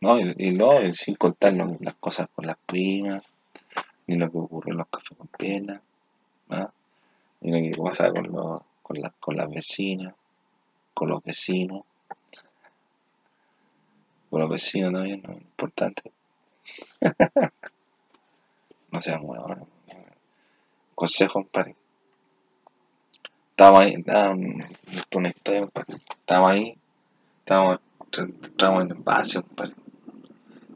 Y, 0.05 0.49
y 0.49 0.53
no, 0.53 0.73
sin 0.93 1.17
contar 1.17 1.55
las 1.55 1.95
cosas 1.95 2.29
con 2.35 2.47
las 2.47 2.57
primas, 2.67 3.23
ni 4.07 4.17
lo 4.17 4.31
que 4.31 4.39
ocurre 4.39 4.71
en 4.71 4.77
los 4.77 4.87
cafés 4.89 5.17
con 5.17 5.29
piernas, 5.29 5.81
¿no? 6.49 6.73
ni 7.41 7.71
lo 7.71 7.77
que 7.77 7.83
pasa 7.83 8.11
con, 8.11 8.31
los, 8.31 8.61
con, 8.83 9.01
las, 9.01 9.13
con 9.19 9.37
las 9.37 9.51
vecinas, 9.51 10.15
con 10.93 11.09
los 11.09 11.23
vecinos, 11.23 11.83
con 14.31 14.41
los 14.41 14.51
vecinos 14.51 14.93
también, 14.93 15.23
¿no? 15.27 15.33
importante. 15.33 16.13
no 18.91 19.01
sean 19.01 19.21
huevones. 19.25 19.67
Consejo, 20.95 21.35
compadre. 21.35 21.77
Estamos 23.51 23.81
ahí, 23.81 23.95
estábamos, 23.95 24.45
una 25.15 25.29
historia, 25.29 25.61
compadre. 25.61 26.03
En 28.91 29.05
base, 29.05 29.43
compadre. 29.43 29.84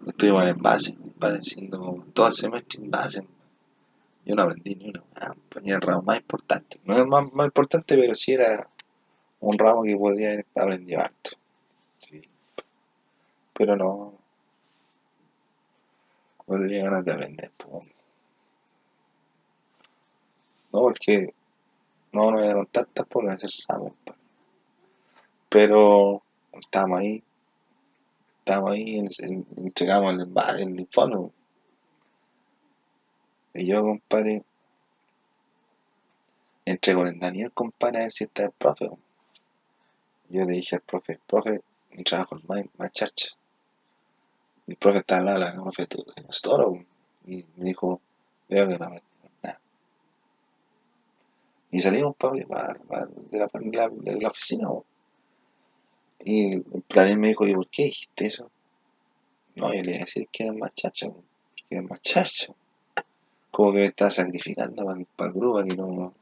Estuvimos 0.09 0.47
en 0.47 0.57
base, 0.57 0.97
pareciendo 1.19 2.03
todo 2.15 2.29
el 2.29 2.33
semestre 2.33 2.83
en 2.83 2.91
base. 2.91 3.27
Yo 4.25 4.35
no 4.35 4.43
aprendí 4.43 4.75
ni 4.75 4.89
una, 4.89 5.03
pues, 5.51 5.63
ni 5.63 5.71
el 5.71 5.83
ramo 5.83 6.03
más 6.03 6.17
importante. 6.17 6.81
No 6.85 6.97
es 6.97 7.07
más, 7.07 7.31
más 7.35 7.47
importante, 7.47 7.97
pero 7.97 8.15
sí 8.15 8.33
era 8.33 8.69
un 9.41 9.59
ramo 9.59 9.83
que 9.83 9.97
podría 9.97 10.33
haber 10.33 10.47
aprendido 10.57 11.01
harto. 11.03 11.31
Pero 13.53 13.77
no, 13.77 14.15
no 16.47 16.59
tenía 16.59 16.85
ganas 16.85 17.05
de 17.05 17.13
aprender. 17.13 17.53
Pues. 17.59 17.87
No, 20.73 20.81
porque 20.81 21.35
no, 22.13 22.31
no 22.31 22.39
voy 22.39 22.49
a 22.49 23.33
hacer 23.33 23.51
examen. 23.51 23.95
Pero 25.51 26.23
estábamos 26.53 27.01
ahí 27.01 27.23
estábamos 28.49 28.73
ahí, 28.73 29.05
entregamos 29.59 30.15
el, 30.15 30.61
el 30.61 30.81
informe. 30.81 31.31
Y 33.53 33.67
yo, 33.67 33.83
compadre, 33.83 34.43
entré 36.65 36.95
con 36.95 37.09
el 37.09 37.19
Daniel, 37.19 37.53
compadre, 37.53 37.99
a 37.99 38.03
ver 38.05 38.13
si 38.13 38.25
está 38.25 38.45
el 38.45 38.53
profe. 38.53 38.89
Yo 40.31 40.47
le 40.47 40.53
dije 40.55 40.77
al 40.77 40.83
profe, 40.83 41.21
profe, 41.27 41.61
mi 41.91 42.05
trabajo 42.05 42.37
es 42.37 42.49
más, 42.49 42.65
más 42.79 42.91
charcha. 42.91 43.37
El 44.67 44.77
profe 44.77 45.01
está 45.01 45.19
al 45.19 45.27
lado 45.27 45.41
de 45.41 45.45
la 45.45 45.63
profe, 45.63 45.87
toro. 46.43 46.87
Y 47.27 47.45
me 47.57 47.67
dijo, 47.67 48.01
veo 48.49 48.67
que 48.67 48.79
no 48.79 48.85
aprendieron 48.87 49.33
nada. 49.43 49.61
Y 51.71 51.81
salimos 51.81 52.17
para, 52.17 52.33
de, 52.33 52.47
la, 52.49 52.81
de, 53.31 53.77
la, 53.77 53.89
de 53.91 54.21
la 54.23 54.29
oficina. 54.29 54.69
Y 56.25 56.63
Daniel 56.89 57.19
me 57.19 57.29
dijo, 57.29 57.47
¿y 57.47 57.55
por 57.55 57.69
qué 57.69 57.85
dijiste 57.85 58.27
eso? 58.27 58.51
No, 59.57 59.73
yo 59.73 59.83
le 59.83 59.93
iba 59.93 60.03
a 60.03 60.05
decir 60.05 60.29
que 60.31 60.45
era 60.45 60.53
más 60.53 60.75
charcha, 60.75 61.09
que 61.55 61.77
era 61.77 61.83
más 61.83 62.01
charcha. 62.01 62.55
Como 63.51 63.73
que 63.73 63.79
me 63.81 63.87
estaba 63.87 64.11
sacrificando 64.11 64.85
para, 64.85 65.05
para 65.17 65.31
el 65.31 65.35
grupo, 65.35 65.55
para 65.57 65.67
que 65.67 65.77
no, 65.77 66.15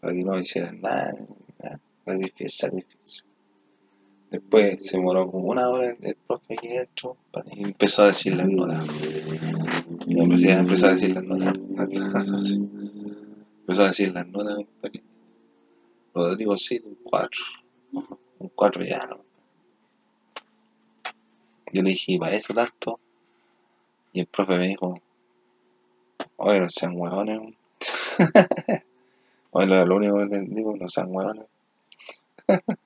para 0.00 0.14
que 0.14 0.24
no 0.24 0.38
hicieran 0.38 0.80
nada. 0.80 1.12
Sacrificio, 2.06 2.68
sacrificio. 2.68 3.24
Después 4.30 4.86
se 4.86 4.96
demoró 4.96 5.30
como 5.30 5.48
una 5.48 5.68
hora 5.68 5.86
el, 5.86 5.98
el 6.02 6.14
profe 6.14 6.54
aquí 6.54 6.68
dentro 6.68 7.16
y 7.52 7.64
empezó 7.64 8.02
a 8.02 8.08
decir 8.08 8.36
las 8.36 8.48
notas. 8.48 8.86
Y 10.06 10.18
empezó, 10.18 10.86
a 10.86 10.94
decir 10.94 11.14
las 11.14 11.24
notas. 11.24 11.54
empezó 12.50 13.82
a 13.82 13.88
decir 13.88 14.12
las 14.12 14.26
notas. 14.28 14.58
Rodrigo 16.14 16.56
sí, 16.56 16.80
un 16.84 16.96
4. 17.02 17.40
Un 18.40 18.48
4 18.48 18.82
ya. 18.84 19.06
Yo 21.72 21.82
le 21.82 21.90
dije, 21.90 22.12
¿y 22.12 22.18
para 22.18 22.34
eso 22.34 22.54
tanto? 22.54 22.98
Y 24.14 24.20
el 24.20 24.26
profe 24.26 24.56
me 24.56 24.66
dijo, 24.66 24.94
oye, 26.36 26.60
no 26.60 26.68
sean 26.70 26.94
huevones. 26.96 27.38
oye, 29.50 29.84
lo 29.84 29.96
único 29.96 30.18
que 30.18 30.36
les 30.36 30.54
digo, 30.54 30.74
no 30.74 30.88
sean 30.88 31.14
huevones. 31.14 31.46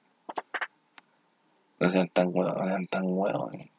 no 1.79 1.91
sean 1.91 2.09
tan 2.09 2.29
huevones, 2.29 2.57
no 2.57 2.67
sean 2.67 2.87
tan 2.89 3.05
huevones. 3.07 3.74